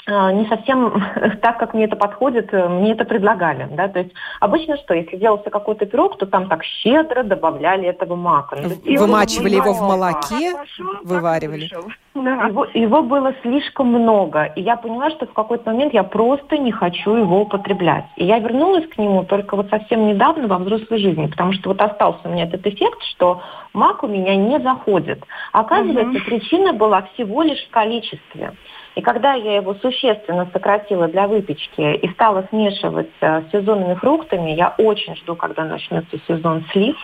не 0.08 0.48
совсем 0.48 0.94
так, 1.42 1.58
как 1.60 1.74
мне 1.74 1.86
это 1.86 1.96
подходит, 1.96 2.54
э, 2.54 2.68
мне 2.68 2.94
это 2.94 3.06
предлагали. 3.06 3.68
Да? 3.72 3.88
То 3.88 4.00
есть 4.00 4.12
обычно 4.40 4.78
что, 4.78 4.94
если 4.94 5.18
делался 5.18 5.50
какой-то 5.50 5.86
пирог, 5.86 6.18
то 6.18 6.26
там 6.26 6.48
так 6.48 6.64
щедро 6.64 7.24
добавляли 7.24 7.88
этого 7.88 8.16
мака. 8.16 8.58
Ну, 8.62 8.98
Вымачивали 8.98 9.56
его 9.56 9.74
в 9.74 9.82
молоке, 9.82 10.56
вываривали. 11.04 11.70
Да. 12.14 12.48
Его, 12.48 12.66
его 12.74 13.04
было 13.04 13.34
слишком 13.42 13.88
много, 13.88 14.44
и 14.44 14.62
я 14.62 14.76
поняла, 14.76 15.12
что 15.12 15.28
в 15.28 15.34
какой-то 15.34 15.72
момент 15.72 15.94
я 15.94 16.04
просто 16.04 16.58
не 16.58 16.72
хочу 16.72 17.16
его 17.16 17.42
употреблять. 17.42 18.06
И 18.18 18.26
я 18.26 18.40
вернулась 18.40 18.88
к 18.88 18.98
нему 18.98 19.24
только 19.24 19.56
вот 19.56 19.70
совсем 19.70 20.08
недавно 20.08 20.48
во 20.48 20.58
взрослой 20.58 21.00
жизни, 21.00 21.28
потому 21.28 21.54
что 21.54 21.70
вот 21.70 21.82
остался 21.82 22.20
у 22.26 22.30
меня 22.30 22.46
этот 22.46 22.68
эффект, 22.68 23.02
что 23.12 23.42
мак 23.74 24.04
у 24.04 24.08
меня 24.08 24.36
не 24.36 24.60
заходит. 24.60 25.24
Оказывается, 25.54 26.18
угу. 26.18 26.26
причина 26.26 26.74
была 26.74 27.04
всего 27.14 27.44
лишь 27.44 27.66
в 27.66 27.70
количестве. 27.72 28.54
И 28.96 29.02
когда 29.02 29.34
я 29.34 29.56
его 29.56 29.74
существенно 29.76 30.50
сократила 30.52 31.08
для 31.08 31.28
выпечки 31.28 31.96
и 31.96 32.10
стала 32.10 32.46
смешивать 32.50 33.10
э, 33.22 33.42
с 33.44 33.52
сезонными 33.52 33.94
фруктами, 33.94 34.52
я 34.52 34.76
очень 34.78 35.16
жду, 35.16 35.36
когда 35.36 35.64
начнется 35.64 36.18
сезон 36.28 36.66
слив, 36.74 36.98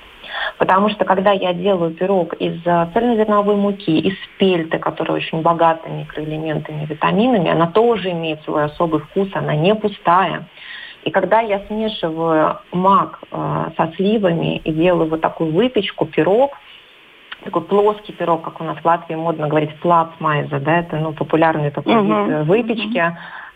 потому 0.57 0.89
что 0.89 1.05
когда 1.05 1.31
я 1.31 1.53
делаю 1.53 1.91
пирог 1.91 2.33
из 2.33 2.59
э, 2.65 2.87
цельнозерновой 2.93 3.55
муки, 3.55 3.99
из 3.99 4.15
пельты, 4.37 4.79
которая 4.79 5.17
очень 5.17 5.41
богата 5.41 5.87
микроэлементами, 5.89 6.85
витаминами, 6.85 7.49
она 7.49 7.67
тоже 7.67 8.11
имеет 8.11 8.43
свой 8.43 8.65
особый 8.65 8.99
вкус, 8.99 9.29
она 9.33 9.55
не 9.55 9.73
пустая. 9.73 10.45
И 11.05 11.11
когда 11.11 11.39
я 11.39 11.61
смешиваю 11.67 12.57
мак 12.73 13.19
э, 13.31 13.69
со 13.77 13.93
сливами 13.95 14.57
и 14.57 14.73
делаю 14.73 15.09
вот 15.09 15.21
такую 15.21 15.53
выпечку, 15.53 16.05
пирог– 16.05 16.51
такой 17.43 17.61
плоский 17.63 18.13
пирог, 18.13 18.43
как 18.43 18.61
у 18.61 18.63
нас 18.63 18.77
в 18.77 18.85
Латвии 18.85 19.15
модно 19.15 19.47
говорить, 19.47 19.75
плацмайза, 19.79 20.59
да, 20.59 20.79
это 20.79 20.97
ну, 20.97 21.13
популярный 21.13 21.71
такой 21.71 21.93
uh-huh. 21.93 22.39
вид 22.39 22.47
выпечки, 22.47 22.97
uh-huh. 22.97 23.13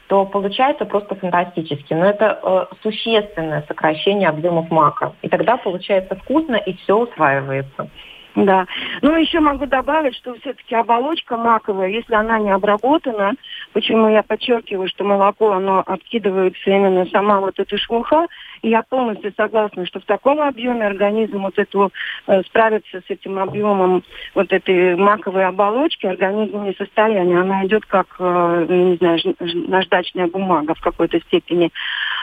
то 0.07 0.25
получается 0.25 0.85
просто 0.85 1.15
фантастически. 1.15 1.93
Но 1.93 2.05
это 2.05 2.39
э, 2.41 2.75
существенное 2.83 3.63
сокращение 3.67 4.29
объемов 4.29 4.69
мака. 4.69 5.13
И 5.21 5.29
тогда 5.29 5.57
получается 5.57 6.15
вкусно 6.15 6.55
и 6.55 6.75
все 6.77 6.97
усваивается. 6.97 7.89
Да. 8.35 8.65
Ну, 9.01 9.15
еще 9.17 9.41
могу 9.41 9.65
добавить, 9.65 10.15
что 10.15 10.33
все-таки 10.35 10.73
оболочка 10.73 11.35
маковая, 11.35 11.89
если 11.89 12.13
она 12.13 12.39
не 12.39 12.49
обработана, 12.49 13.33
почему 13.73 14.07
я 14.07 14.23
подчеркиваю, 14.23 14.87
что 14.87 15.03
молоко, 15.03 15.51
оно 15.51 15.83
откидывается 15.85 16.69
именно 16.69 17.05
сама 17.07 17.41
вот 17.41 17.59
эта 17.59 17.77
шелуха, 17.77 18.27
и 18.61 18.69
я 18.69 18.83
полностью 18.83 19.33
согласна, 19.35 19.85
что 19.85 19.99
в 19.99 20.05
таком 20.05 20.39
объеме 20.41 20.85
организм 20.85 21.41
вот 21.41 21.57
эту, 21.57 21.91
э, 22.27 22.41
справится 22.43 23.01
с 23.05 23.09
этим 23.09 23.37
объемом 23.37 24.03
вот 24.33 24.53
этой 24.53 24.95
маковой 24.95 25.45
оболочки, 25.45 26.05
организм 26.05 26.63
не 26.63 26.73
в 26.73 26.77
состоянии. 26.77 27.37
Она 27.37 27.65
идет 27.65 27.85
как, 27.85 28.07
э, 28.19 28.65
не 28.69 28.95
знаю, 28.95 29.19
наждачная 29.39 30.27
бумага 30.27 30.73
в 30.73 30.81
какой-то 30.81 31.19
степени. 31.21 31.71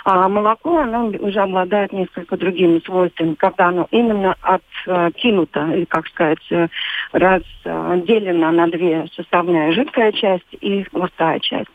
А 0.05 0.29
молоко, 0.29 0.79
оно 0.79 1.07
уже 1.07 1.41
обладает 1.41 1.93
несколько 1.93 2.37
другими 2.37 2.81
свойствами, 2.85 3.35
когда 3.35 3.69
оно 3.69 3.89
именно 3.91 4.37
откинуто, 4.41 5.67
или, 5.73 5.85
как 5.85 6.07
сказать, 6.09 6.39
разделено 7.13 8.51
на 8.51 8.69
две 8.69 9.07
составные, 9.15 9.73
жидкая 9.73 10.13
часть 10.13 10.47
и 10.61 10.87
густая 10.93 11.41
часть. 11.41 11.71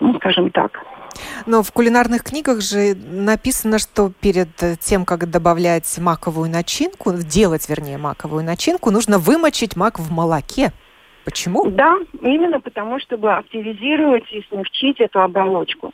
ну, 0.00 0.14
скажем 0.16 0.50
так. 0.50 0.80
Но 1.46 1.62
в 1.62 1.72
кулинарных 1.72 2.22
книгах 2.22 2.60
же 2.60 2.94
написано, 2.94 3.78
что 3.78 4.12
перед 4.20 4.48
тем, 4.80 5.04
как 5.04 5.28
добавлять 5.30 5.98
маковую 5.98 6.50
начинку, 6.50 7.12
делать, 7.12 7.68
вернее, 7.68 7.98
маковую 7.98 8.44
начинку, 8.44 8.90
нужно 8.90 9.18
вымочить 9.18 9.76
мак 9.76 9.98
в 9.98 10.12
молоке. 10.12 10.72
Почему? 11.24 11.68
Да, 11.70 11.96
именно 12.22 12.60
потому, 12.60 12.98
чтобы 13.00 13.32
активизировать 13.32 14.24
и 14.30 14.42
смягчить 14.48 15.00
эту 15.00 15.20
оболочку. 15.20 15.92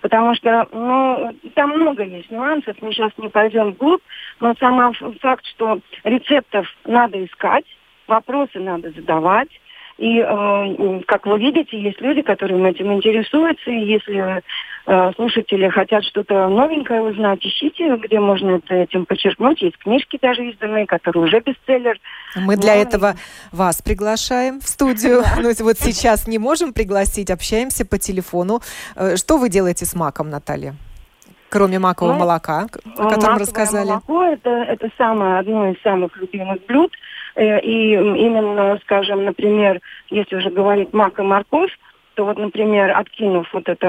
Потому 0.00 0.34
что, 0.34 0.66
ну, 0.72 1.34
там 1.54 1.70
много 1.70 2.04
есть 2.04 2.30
нюансов, 2.30 2.76
мы 2.80 2.92
сейчас 2.92 3.12
не 3.18 3.28
пойдем 3.28 3.72
вглубь, 3.72 4.02
но 4.40 4.54
сам 4.58 4.94
факт, 5.20 5.44
что 5.46 5.80
рецептов 6.04 6.66
надо 6.84 7.22
искать, 7.24 7.66
вопросы 8.06 8.58
надо 8.58 8.90
задавать, 8.90 9.50
и, 10.00 10.18
э, 10.18 11.02
как 11.06 11.26
вы 11.26 11.38
видите, 11.38 11.78
есть 11.78 12.00
люди, 12.00 12.22
которые 12.22 12.70
этим 12.70 12.90
интересуются. 12.90 13.70
И 13.70 13.84
если 13.84 14.42
э, 14.86 15.12
слушатели 15.14 15.68
хотят 15.68 16.04
что-то 16.04 16.48
новенькое 16.48 17.02
узнать, 17.02 17.44
ищите, 17.44 17.96
где 17.96 18.18
можно 18.18 18.52
это, 18.52 18.76
этим 18.76 19.04
подчеркнуть. 19.04 19.60
Есть 19.60 19.76
книжки 19.76 20.18
даже 20.20 20.48
изданные, 20.48 20.86
которые 20.86 21.24
уже 21.24 21.40
бестселлер. 21.40 22.00
Мы 22.34 22.56
для 22.56 22.76
Но... 22.76 22.80
этого 22.80 23.14
вас 23.52 23.82
приглашаем 23.82 24.60
в 24.60 24.68
студию. 24.68 25.22
Но 25.36 25.50
вот 25.62 25.76
сейчас 25.78 26.26
не 26.26 26.38
можем 26.38 26.72
пригласить, 26.72 27.30
общаемся 27.30 27.84
по 27.84 27.98
телефону. 27.98 28.60
Э, 28.96 29.16
что 29.16 29.36
вы 29.36 29.50
делаете 29.50 29.84
с 29.84 29.94
маком, 29.94 30.30
Наталья? 30.30 30.76
Кроме 31.50 31.78
макового 31.78 32.14
ну, 32.14 32.20
молока, 32.20 32.68
о 32.96 33.10
котором 33.10 33.36
рассказали. 33.36 33.88
молоко 33.88 34.24
это, 34.24 34.48
это 34.48 34.88
самое, 34.96 35.40
одно 35.40 35.68
из 35.68 35.82
самых 35.82 36.16
любимых 36.16 36.64
блюд. 36.64 36.90
Э, 37.34 37.60
и 37.60 37.92
именно, 37.92 38.78
скажем, 38.82 39.24
например, 39.24 39.80
если 40.08 40.36
уже 40.36 40.50
говорить 40.50 40.92
мак 40.92 41.18
и 41.18 41.22
морковь, 41.22 41.76
то 42.14 42.24
вот, 42.24 42.38
например, 42.38 42.90
откинув 42.96 43.48
вот 43.52 43.68
это 43.68 43.86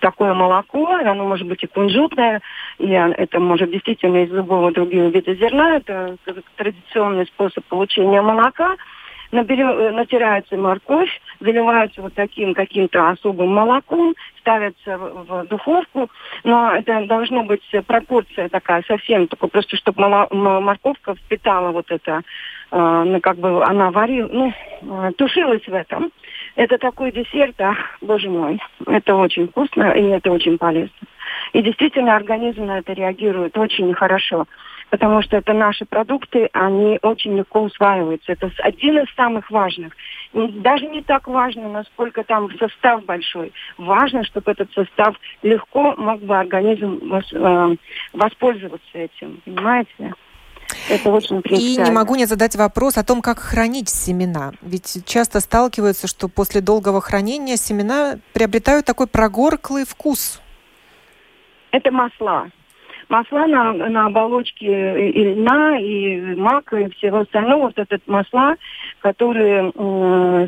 такое 0.00 0.34
молоко, 0.34 0.86
оно 0.88 1.26
может 1.26 1.46
быть 1.46 1.62
и 1.62 1.66
кунжутное, 1.66 2.42
и 2.78 2.90
это 2.90 3.38
может 3.38 3.70
действительно 3.70 4.24
из 4.24 4.30
любого 4.30 4.72
другого 4.72 5.08
вида 5.08 5.34
зерна, 5.34 5.76
это 5.76 6.16
традиционный 6.56 7.26
способ 7.26 7.64
получения 7.66 8.20
молока– 8.20 8.76
наберем, 9.32 9.70
э, 9.70 9.90
натирается 9.90 10.56
морковь, 10.56 11.10
заливается 11.40 12.02
вот 12.02 12.14
таким 12.14 12.54
каким-то 12.54 13.10
особым 13.10 13.48
молоком, 13.48 14.14
ставится 14.40 14.98
в, 14.98 15.24
в 15.24 15.46
духовку, 15.48 16.10
но 16.44 16.72
это 16.72 17.06
должно 17.06 17.44
быть 17.44 17.62
пропорция 17.86 18.48
такая 18.48 18.82
совсем, 18.86 19.26
только 19.26 19.48
просто 19.48 19.76
чтобы 19.76 20.08
морковка 20.08 21.14
впитала 21.14 21.70
вот 21.70 21.90
это, 21.90 22.22
э, 22.70 23.02
ну, 23.06 23.20
как 23.20 23.36
бы 23.38 23.64
она 23.64 23.90
варила, 23.90 24.28
ну, 24.32 24.52
э, 24.82 25.12
тушилась 25.16 25.66
в 25.66 25.74
этом. 25.74 26.10
Это 26.56 26.78
такой 26.78 27.12
десерт, 27.12 27.60
ах, 27.60 27.76
боже 28.00 28.28
мой, 28.28 28.60
это 28.86 29.14
очень 29.14 29.48
вкусно 29.48 29.92
и 29.92 30.02
это 30.08 30.32
очень 30.32 30.58
полезно. 30.58 30.90
И 31.52 31.62
действительно 31.62 32.16
организм 32.16 32.66
на 32.66 32.78
это 32.78 32.92
реагирует 32.92 33.56
очень 33.56 33.92
хорошо 33.94 34.46
потому 34.90 35.22
что 35.22 35.36
это 35.36 35.52
наши 35.52 35.84
продукты, 35.84 36.48
они 36.52 36.98
очень 37.02 37.36
легко 37.36 37.62
усваиваются. 37.62 38.32
Это 38.32 38.50
один 38.58 38.98
из 38.98 39.14
самых 39.14 39.50
важных. 39.50 39.92
Даже 40.32 40.86
не 40.86 41.02
так 41.02 41.26
важно, 41.28 41.68
насколько 41.68 42.24
там 42.24 42.50
состав 42.58 43.04
большой. 43.04 43.52
Важно, 43.76 44.24
чтобы 44.24 44.52
этот 44.52 44.72
состав 44.72 45.16
легко 45.42 45.94
мог 45.96 46.20
бы 46.20 46.38
организм 46.38 47.00
э, 47.12 47.76
воспользоваться 48.12 48.98
этим. 48.98 49.40
Понимаете? 49.44 50.14
Это 50.90 51.10
очень 51.10 51.40
И 51.46 51.76
не 51.78 51.90
могу 51.90 52.14
не 52.14 52.26
задать 52.26 52.54
вопрос 52.54 52.98
о 52.98 53.04
том, 53.04 53.22
как 53.22 53.38
хранить 53.38 53.88
семена. 53.88 54.52
Ведь 54.60 55.02
часто 55.06 55.40
сталкиваются, 55.40 56.06
что 56.06 56.28
после 56.28 56.60
долгого 56.60 57.00
хранения 57.00 57.56
семена 57.56 58.18
приобретают 58.34 58.84
такой 58.84 59.06
прогорклый 59.06 59.86
вкус. 59.86 60.42
Это 61.70 61.90
масла 61.90 62.50
масла 63.08 63.46
на, 63.46 63.72
на 63.72 64.06
оболочке 64.06 65.10
и 65.10 65.34
льна, 65.34 65.78
и 65.78 66.34
мака, 66.36 66.78
и 66.78 66.90
всего 66.90 67.18
остального, 67.20 67.66
вот 67.66 67.78
этот 67.78 68.06
масла, 68.06 68.56
которые, 69.00 69.72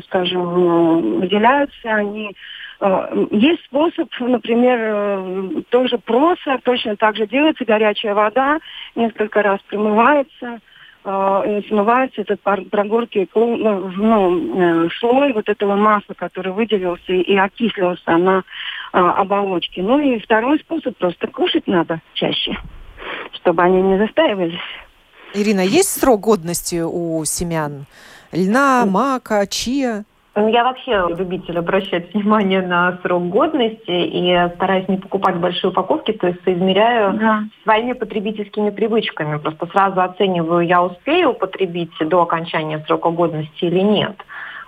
скажем, 0.05 1.19
выделяются, 1.19 1.89
они 1.89 2.35
э, 2.79 3.27
есть 3.31 3.63
способ, 3.65 4.09
например, 4.19 4.77
э, 4.79 5.49
тоже 5.69 5.97
проса, 5.97 6.59
точно 6.63 6.95
так 6.95 7.15
же 7.15 7.27
делается 7.27 7.65
горячая 7.65 8.13
вода, 8.13 8.59
несколько 8.95 9.41
раз 9.41 9.59
промывается, 9.67 10.59
э, 11.03 11.61
смывается 11.67 12.21
этот 12.21 12.41
прогорклый 12.41 13.29
ну, 13.33 13.89
ну, 13.89 14.89
слой 14.99 15.33
вот 15.33 15.49
этого 15.49 15.75
масла, 15.75 16.13
который 16.13 16.51
выделился 16.51 17.13
и 17.13 17.35
окислился 17.35 18.17
на 18.17 18.43
а, 18.91 19.13
оболочки. 19.13 19.79
Ну 19.79 19.99
и 19.99 20.19
второй 20.19 20.59
способ 20.59 20.97
просто 20.97 21.27
кушать 21.27 21.67
надо 21.67 22.01
чаще, 22.13 22.57
чтобы 23.33 23.63
они 23.63 23.81
не 23.81 23.97
застаивались. 23.97 24.59
Ирина, 25.33 25.61
есть 25.61 25.99
срок 25.99 26.21
годности 26.21 26.81
у 26.81 27.23
семян? 27.25 27.85
Льна, 28.33 28.85
мака, 28.85 29.47
чия? 29.47 30.05
Ну, 30.33 30.47
я 30.47 30.63
вообще 30.63 31.07
любитель 31.09 31.59
обращать 31.59 32.13
внимание 32.13 32.61
на 32.61 32.97
срок 33.01 33.27
годности 33.27 33.91
и 33.91 34.49
стараюсь 34.55 34.87
не 34.87 34.95
покупать 34.95 35.35
большие 35.35 35.71
упаковки, 35.71 36.13
то 36.13 36.27
есть 36.27 36.41
соизмеряю 36.45 37.17
да. 37.17 37.43
своими 37.63 37.91
потребительскими 37.91 38.69
привычками. 38.69 39.37
Просто 39.37 39.67
сразу 39.67 39.99
оцениваю, 39.99 40.65
я 40.65 40.83
успею 40.83 41.31
употребить 41.31 41.91
до 41.99 42.21
окончания 42.21 42.81
срока 42.87 43.09
годности 43.09 43.65
или 43.65 43.81
нет. 43.81 44.15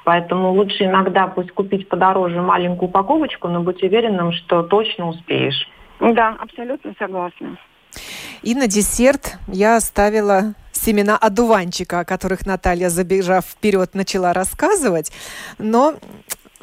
Поэтому 0.04 0.52
лучше 0.52 0.86
иногда 0.86 1.28
пусть 1.28 1.52
купить 1.52 1.88
подороже 1.88 2.42
маленькую 2.42 2.90
упаковочку, 2.90 3.48
но 3.48 3.62
быть 3.62 3.82
уверенным, 3.84 4.32
что 4.34 4.64
точно 4.64 5.08
успеешь. 5.08 5.70
Да, 6.00 6.36
абсолютно 6.40 6.94
согласна. 7.00 7.58
И 8.42 8.56
на 8.56 8.68
десерт 8.68 9.38
я 9.48 9.78
оставила 9.78 10.56
семена 10.72 11.18
одуванчика, 11.18 12.02
о 12.02 12.06
которых 12.06 12.46
Наталья, 12.46 12.90
забежав 12.90 13.46
вперед, 13.46 13.94
начала 13.94 14.34
рассказывать. 14.34 15.12
Но 15.58 15.96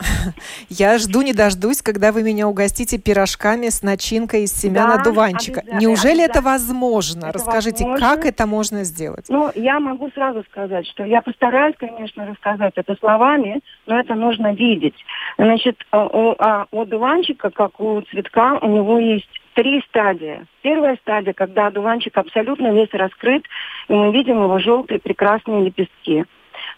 я 0.68 0.98
жду 0.98 1.22
не 1.22 1.32
дождусь, 1.32 1.82
когда 1.82 2.12
вы 2.12 2.22
меня 2.22 2.48
угостите 2.48 2.98
пирожками 2.98 3.68
с 3.68 3.82
начинкой 3.82 4.44
из 4.44 4.52
семян 4.52 4.88
да, 4.88 4.94
одуванчика. 5.00 5.62
Неужели 5.72 6.24
это 6.24 6.40
возможно? 6.40 7.26
Это 7.26 7.38
Расскажите, 7.38 7.84
возможно. 7.84 8.06
как 8.06 8.24
это 8.24 8.46
можно 8.46 8.84
сделать? 8.84 9.26
Ну, 9.28 9.50
я 9.54 9.80
могу 9.80 10.10
сразу 10.10 10.42
сказать, 10.44 10.86
что 10.86 11.04
я 11.04 11.22
постараюсь, 11.22 11.74
конечно, 11.78 12.26
рассказать 12.26 12.72
это 12.76 12.94
словами, 12.96 13.60
но 13.86 13.98
это 13.98 14.14
нужно 14.14 14.54
видеть. 14.54 14.96
Значит, 15.38 15.76
а, 15.90 16.06
у, 16.06 16.34
а, 16.38 16.66
у 16.70 16.82
одуванчика, 16.82 17.50
как 17.50 17.80
у 17.80 18.00
цветка, 18.02 18.58
у 18.60 18.68
него 18.68 18.98
есть 18.98 19.28
три 19.54 19.82
стадии. 19.88 20.46
Первая 20.62 20.96
стадия, 20.96 21.32
когда 21.32 21.66
одуванчик 21.66 22.16
абсолютно 22.16 22.72
весь 22.72 22.92
раскрыт, 22.92 23.44
и 23.88 23.92
мы 23.92 24.12
видим 24.12 24.42
его 24.42 24.58
желтые 24.58 25.00
прекрасные 25.00 25.64
лепестки. 25.64 26.24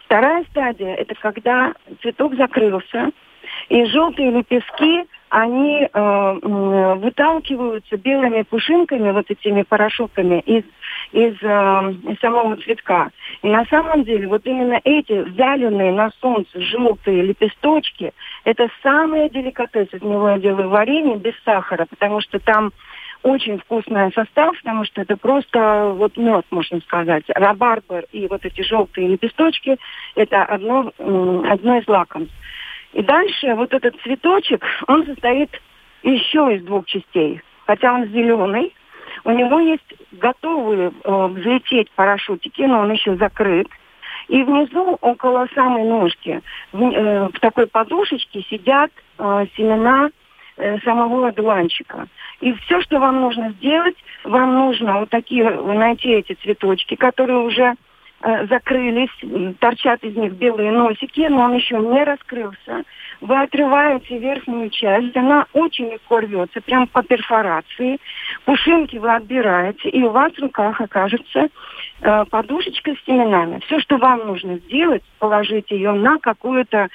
Вторая 0.05 0.45
стадия– 0.51 0.95
это 0.97 1.15
когда 1.15 1.75
цветок 2.03 2.35
закрылся, 2.37 3.11
и 3.69 3.85
желтые 3.87 4.31
лепестки, 4.31 5.07
они 5.29 5.89
э, 5.91 6.39
выталкиваются 6.97 7.97
белыми 7.97 8.43
пушинками, 8.43 9.13
вот 9.13 9.31
этими 9.31 9.63
порошоками 9.63 10.41
из, 10.41 10.65
из, 11.13 11.35
э, 11.41 11.95
из 12.13 12.21
самого 12.21 12.57
цветка. 12.59 13.11
И 13.41 13.49
на 13.49 13.65
самом 13.67 14.05
деле 14.05 14.29
вот 14.29 14.43
именно 14.45 14.79
эти 14.85 15.13
вяленые 15.13 15.93
на 15.93 16.11
солнце 16.21 16.61
желтые 16.61 17.23
лепесточки, 17.23 18.13
это 18.45 18.69
самое 18.83 19.31
деликатес. 19.31 19.89
Из 19.93 20.03
него 20.03 20.29
я 20.29 20.39
делаю 20.39 20.69
варенье 20.69 21.17
без 21.17 21.35
сахара, 21.45 21.87
потому 21.89 22.21
что 22.21 22.39
там 22.39 22.71
очень 23.23 23.59
вкусный 23.59 24.13
состав, 24.13 24.57
потому 24.59 24.85
что 24.85 25.03
это 25.03 25.17
просто 25.17 25.93
вот 25.95 26.17
мед, 26.17 26.45
можно 26.51 26.81
сказать. 26.81 27.25
Рабарбер 27.29 28.07
и 28.13 28.27
вот 28.27 28.45
эти 28.45 28.63
желтые 28.63 29.09
лепесточки– 29.09 29.77
это 30.15 30.45
одно, 30.45 30.93
одно 30.99 31.79
из 31.79 31.87
лакомств. 31.87 32.35
И 32.93 33.03
дальше 33.03 33.55
вот 33.55 33.73
этот 33.73 34.01
цветочек, 34.03 34.65
он 34.87 35.07
состоит 35.07 35.51
еще 36.03 36.55
из 36.55 36.65
двух 36.65 36.87
частей. 36.87 37.41
Хотя 37.67 37.95
он 37.95 38.07
зеленый, 38.07 38.75
у 39.25 39.31
него 39.31 39.61
есть 39.61 39.95
готовые 40.13 40.93
э, 41.05 41.27
взлететь 41.29 41.91
парашютики, 41.93 42.63
но 42.63 42.81
он 42.81 42.93
еще 42.93 43.17
закрыт. 43.17 43.69
И 44.29 44.43
внизу, 44.43 44.99
около 45.01 45.47
самой 45.55 45.85
ножки, 45.85 46.41
в, 46.73 46.83
э, 46.83 47.29
в 47.29 47.41
такой 47.41 47.67
подушечке 47.67 48.43
сидят 48.43 48.91
э, 49.19 49.47
семена 49.57 50.11
самого 50.85 51.29
одуванчика. 51.29 52.07
И 52.41 52.53
все, 52.55 52.81
что 52.83 52.99
вам 52.99 53.21
нужно 53.21 53.51
сделать, 53.53 53.97
вам 54.25 54.55
нужно 54.55 55.01
вот 55.01 55.11
такие 55.11 55.49
найти 55.49 56.11
эти 56.11 56.35
цветочки, 56.35 56.97
которые 56.97 57.39
уже 57.39 57.75
э, 58.23 58.47
закрылись, 58.49 59.57
торчат 59.61 60.03
из 60.03 60.17
них 60.17 60.33
белые 60.33 60.73
носики, 60.73 61.27
но 61.29 61.43
он 61.45 61.55
еще 61.55 61.79
не 61.79 62.05
раскрылся. 62.05 62.85
Вы 63.21 63.41
отрываете 63.41 64.19
верхнюю 64.19 64.71
часть, 64.71 65.17
она 65.17 65.47
очень 65.53 65.93
легко 65.93 66.19
рвется, 66.19 66.61
прям 66.61 66.89
по 66.89 67.05
перфорации. 67.05 67.99
Пушинки 68.45 68.97
вы 68.97 69.15
отбираете, 69.15 69.89
и 69.89 70.03
у 70.03 70.11
вас 70.11 70.33
в 70.33 70.41
руках 70.41 70.81
окажется 70.81 71.49
э, 72.01 72.25
подушечка 72.29 72.95
с 72.95 73.05
семенами. 73.07 73.61
Все, 73.67 73.79
что 73.79 73.99
вам 73.99 74.27
нужно 74.27 74.59
сделать, 74.59 75.05
положить 75.21 75.71
ее 75.71 75.93
на 75.93 76.19
какую-то 76.19 76.89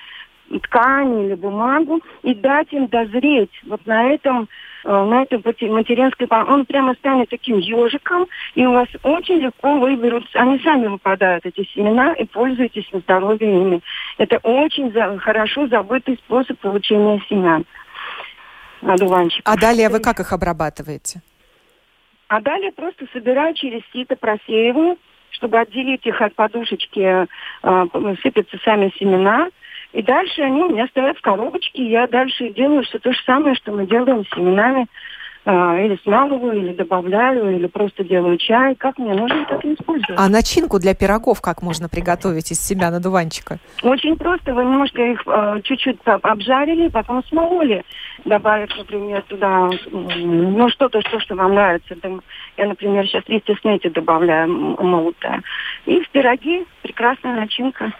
ткань 0.63 1.25
или 1.25 1.35
бумагу 1.35 2.01
и 2.23 2.33
дать 2.33 2.71
им 2.73 2.87
дозреть 2.87 3.51
вот 3.65 3.85
на 3.85 4.11
этом 4.11 4.47
Э, 4.87 5.03
на 5.03 5.23
этой 5.23 5.39
материнской 5.69 6.27
он 6.29 6.65
прямо 6.65 6.93
станет 6.93 7.29
таким 7.29 7.57
ежиком, 7.57 8.25
и 8.55 8.65
у 8.65 8.71
вас 8.71 8.87
очень 9.03 9.35
легко 9.35 9.77
выберут, 9.77 10.23
они 10.33 10.59
сами 10.59 10.87
выпадают, 10.87 11.45
эти 11.45 11.67
семена, 11.73 12.13
и 12.13 12.23
пользуйтесь 12.23 12.89
на 12.93 12.99
здоровье 12.99 13.49
ими. 13.49 13.81
Это 14.17 14.37
очень 14.43 14.93
за, 14.93 15.17
хорошо 15.19 15.67
забытый 15.67 16.15
способ 16.17 16.57
получения 16.59 17.21
семян. 17.29 17.65
Одуванчиков. 18.81 19.53
А 19.53 19.59
далее 19.59 19.89
вы 19.89 19.99
как 19.99 20.21
их 20.21 20.31
обрабатываете? 20.31 21.21
А 22.29 22.39
далее 22.39 22.71
просто 22.71 23.07
собираю 23.11 23.55
через 23.55 23.81
сито, 23.91 24.15
просеиваю, 24.15 24.97
чтобы 25.31 25.59
отделить 25.59 26.05
их 26.05 26.21
от 26.21 26.33
подушечки, 26.35 27.27
э, 27.63 28.15
сыпятся 28.21 28.57
сами 28.63 28.93
семена, 28.97 29.49
и 29.97 30.03
дальше 30.03 30.43
они 30.43 30.61
у 30.61 30.69
меня 30.69 30.85
стоят 30.89 31.17
в 31.17 31.21
коробочке, 31.21 31.81
и 31.81 31.89
я 31.89 32.05
дальше 32.05 32.49
делаю 32.49 32.83
все 32.83 32.99
то 32.99 33.11
же 33.11 33.17
самое, 33.25 33.55
что 33.55 33.71
мы 33.71 33.87
делаем 33.87 34.23
с 34.25 34.29
семенами. 34.29 34.85
А, 35.43 35.79
или 35.79 35.97
смалываю, 36.03 36.61
или 36.61 36.73
добавляю, 36.73 37.55
или 37.55 37.65
просто 37.65 38.03
делаю 38.03 38.37
чай. 38.37 38.75
Как 38.75 38.99
мне 38.99 39.13
нужно, 39.13 39.45
так 39.45 39.65
и 39.65 39.73
использую. 39.73 40.19
А 40.19 40.29
начинку 40.29 40.77
для 40.77 40.93
пирогов 40.93 41.41
как 41.41 41.63
можно 41.63 41.89
приготовить 41.89 42.51
из 42.51 42.59
семян 42.59 42.93
одуванчика? 42.93 43.57
Очень 43.81 44.17
просто. 44.17 44.53
Вы 44.53 44.65
немножко 44.65 45.01
их 45.01 45.23
э, 45.25 45.61
чуть-чуть 45.63 45.97
обжарили, 46.03 46.89
потом 46.89 47.23
смололи. 47.23 47.83
Добавив, 48.25 48.69
например, 48.77 49.23
туда, 49.23 49.69
ну, 49.89 50.69
что-то, 50.69 51.01
что, 51.01 51.19
что 51.21 51.33
вам 51.35 51.55
нравится. 51.55 51.95
Я, 52.57 52.67
например, 52.67 53.07
сейчас 53.07 53.23
листья 53.27 53.55
снети 53.61 53.87
добавляю 53.87 54.49
молотое. 54.49 55.41
И 55.85 56.01
в 56.01 56.09
пироги 56.09 56.65
прекрасная 56.83 57.35
начинка. 57.35 57.93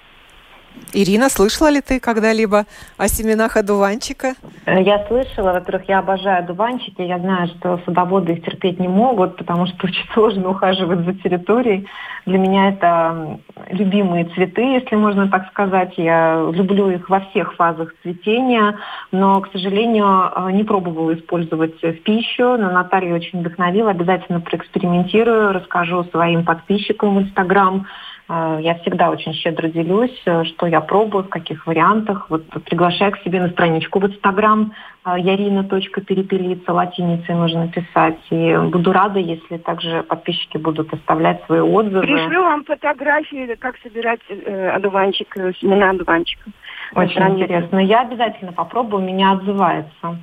Ирина, 0.94 1.30
слышала 1.30 1.70
ли 1.70 1.82
ты 1.82 2.00
когда-либо 2.00 2.66
о 2.98 3.08
семенах 3.08 3.58
одуванчика? 3.58 4.36
Э, 4.66 4.82
я 4.82 5.06
слышала. 5.08 5.52
Во-первых, 5.52 5.88
я 5.90 6.00
обожаю 6.00 6.40
одуванчики. 6.40 7.02
Я 7.02 7.20
знаю, 7.20 7.48
что 7.50 7.80
садоводы 7.86 8.34
их 8.34 8.44
терпеть 8.44 8.80
не 8.80 8.88
могут, 8.88 9.36
потому 9.38 9.68
что 9.68 9.76
очень 9.88 10.08
сложно 10.14 10.50
ухаживать 10.50 11.06
за 11.06 11.14
территорией. 11.14 11.88
Для 12.26 12.38
меня 12.38 12.70
это 12.70 13.40
любимые 13.70 14.26
цветы, 14.26 14.62
если 14.62 14.96
можно 14.96 15.28
так 15.30 15.48
сказать. 15.50 15.94
Я 15.98 16.50
люблю 16.52 16.90
их 16.90 17.10
во 17.10 17.20
всех 17.20 17.54
фазах 17.56 17.94
цветения, 18.02 18.78
но, 19.12 19.42
к 19.42 19.52
сожалению, 19.52 20.32
э, 20.36 20.52
не 20.52 20.64
пробовала 20.64 21.14
использовать 21.14 21.82
в 21.82 21.94
пищу. 22.04 22.58
Но 22.58 22.72
Наталья 22.72 23.14
очень 23.14 23.42
вдохновила. 23.42 23.92
Обязательно 23.92 24.40
проэкспериментирую, 24.40 25.52
расскажу 25.52 26.06
своим 26.06 26.46
подписчикам 26.46 27.16
в 27.18 27.22
Инстаграм 27.24 27.86
я 28.30 28.76
всегда 28.82 29.10
очень 29.10 29.34
щедро 29.34 29.70
делюсь, 29.70 30.22
э, 30.26 30.44
что 30.44 30.68
я 30.68 30.82
пробую, 30.82 31.24
в 31.24 31.30
каких 31.30 31.66
вариантах. 31.66 32.30
Вот 32.30 32.46
приглашаю 32.66 33.14
к 33.14 33.20
себе 33.20 33.40
на 33.42 33.50
страничку 33.50 34.00
в 34.00 34.06
Инстаграм 34.06 34.74
э, 35.06 35.16
ярина.перепелица, 35.18 36.74
латиницей 36.74 37.36
нужно 37.36 37.70
писать. 37.70 38.20
И 38.30 38.58
буду 38.58 38.92
рада, 38.92 39.20
если 39.20 39.58
также 39.58 40.04
подписчики 40.04 40.58
будут 40.58 40.94
оставлять 40.94 41.42
свои 41.46 41.62
отзывы. 41.62 42.02
Пришлю 42.02 42.42
вам 42.42 42.66
фотографии, 42.66 43.56
как 43.56 43.78
собирать 43.78 44.20
э, 44.28 44.70
одуванчик, 44.72 45.34
семена 45.62 45.92
одуванчика. 45.92 46.52
Очень 46.96 47.22
интересно. 47.30 47.80
Я 47.80 48.02
обязательно 48.02 48.52
попробую, 48.52 49.04
меня 49.04 49.32
отзывается. 49.32 50.18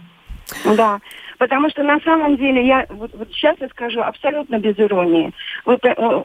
Да. 0.76 0.98
Потому 1.38 1.68
что 1.70 1.82
на 1.82 2.00
самом 2.00 2.36
деле, 2.36 2.66
я 2.66 2.86
вот, 2.90 3.12
вот 3.14 3.28
сейчас 3.32 3.56
я 3.60 3.68
скажу 3.68 4.00
абсолютно 4.00 4.58
без 4.58 4.78
иронии. 4.78 5.32
Вы 5.64 5.78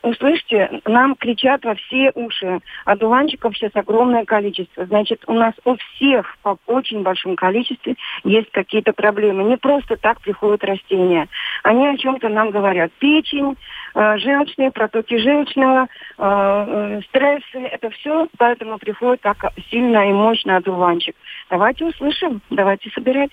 услышите, 0.04 0.82
нам 0.86 1.16
кричат 1.16 1.64
во 1.66 1.76
все 1.76 2.12
уши. 2.16 2.60
Одуванчиков 2.86 3.56
сейчас 3.56 3.72
огромное 3.76 4.26
количество. 4.26 4.86
Значит, 4.86 5.24
у 5.28 5.34
нас 5.34 5.54
у 5.66 5.76
всех 5.76 6.38
по 6.44 6.58
очень 6.68 7.02
большом 7.04 7.36
количестве 7.36 7.96
есть 8.24 8.52
какие-то 8.52 8.94
проблемы. 8.94 9.44
Не 9.44 9.58
просто 9.58 9.98
так 9.98 10.22
приходят 10.22 10.64
растения. 10.64 11.28
Они 11.64 11.88
о 11.88 11.98
чем-то 11.98 12.30
нам 12.30 12.52
говорят. 12.52 12.92
Печень, 13.00 13.56
э, 13.96 14.18
желчные, 14.18 14.72
протоки 14.72 15.18
желчного, 15.18 15.88
э, 16.18 16.20
э, 16.20 17.02
стрессы. 17.10 17.60
Это 17.60 17.90
все, 17.92 18.28
поэтому 18.38 18.78
приходит 18.78 19.22
так 19.22 19.38
сильно 19.70 20.10
и 20.10 20.14
мощно 20.14 20.58
одуванчик. 20.58 21.16
Давайте 21.50 21.86
услышим, 21.86 22.42
давайте 22.50 22.90
собирать. 22.92 23.32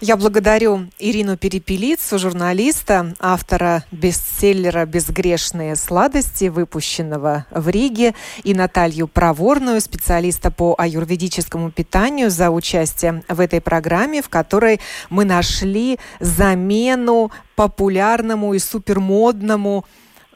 Я 0.00 0.18
благодарю 0.18 0.88
Ирину 0.98 1.38
Перепелицу, 1.38 2.18
журналиста, 2.18 3.14
автора 3.18 3.82
бестселлера 3.90 4.84
«Безгрешные 4.84 5.74
сладости», 5.74 6.48
выпущенного 6.48 7.46
в 7.50 7.70
Риге, 7.70 8.14
и 8.44 8.52
Наталью 8.52 9.08
Проворную, 9.08 9.80
специалиста 9.80 10.50
по 10.50 10.74
аюрведическому 10.76 11.70
питанию, 11.70 12.28
за 12.28 12.50
участие 12.50 13.24
в 13.26 13.40
этой 13.40 13.62
программе, 13.62 14.20
в 14.20 14.28
которой 14.28 14.80
мы 15.08 15.24
нашли 15.24 15.98
замену 16.20 17.30
популярному 17.54 18.52
и 18.52 18.58
супермодному 18.58 19.86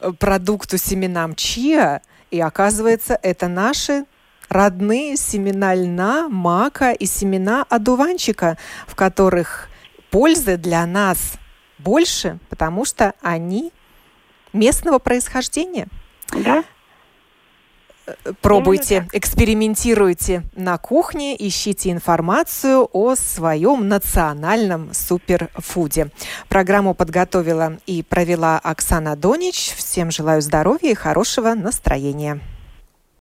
э, 0.01 0.11
продукту 0.19 0.79
семенам 0.79 1.35
чиа. 1.35 2.01
И 2.31 2.41
оказывается, 2.41 3.19
это 3.23 3.47
наши 3.47 4.07
родные 4.51 5.17
семена 5.17 5.75
льна, 5.75 6.29
мака 6.29 6.91
и 6.91 7.07
семена 7.07 7.65
одуванчика, 7.71 8.59
в 8.87 8.95
которых 8.95 9.69
пользы 10.11 10.57
для 10.59 10.85
нас 10.85 11.35
больше, 11.79 12.39
потому 12.51 12.85
что 12.85 13.15
они 13.23 13.73
местного 14.53 14.99
происхождения. 14.99 15.87
Да. 16.33 16.65
Пробуйте, 18.41 19.07
экспериментируйте 19.13 20.43
на 20.57 20.79
кухне, 20.79 21.37
ищите 21.39 21.93
информацию 21.93 22.89
о 22.93 23.15
своем 23.15 23.87
национальном 23.87 24.93
суперфуде. 24.93 26.11
Программу 26.49 26.95
подготовила 26.95 27.79
и 27.87 28.03
провела 28.03 28.59
Оксана 28.59 29.15
Донич. 29.15 29.75
Всем 29.77 30.11
желаю 30.11 30.43
здоровья 30.43 30.91
и 30.91 30.95
хорошего 30.95 31.55
настроения. 31.55 32.41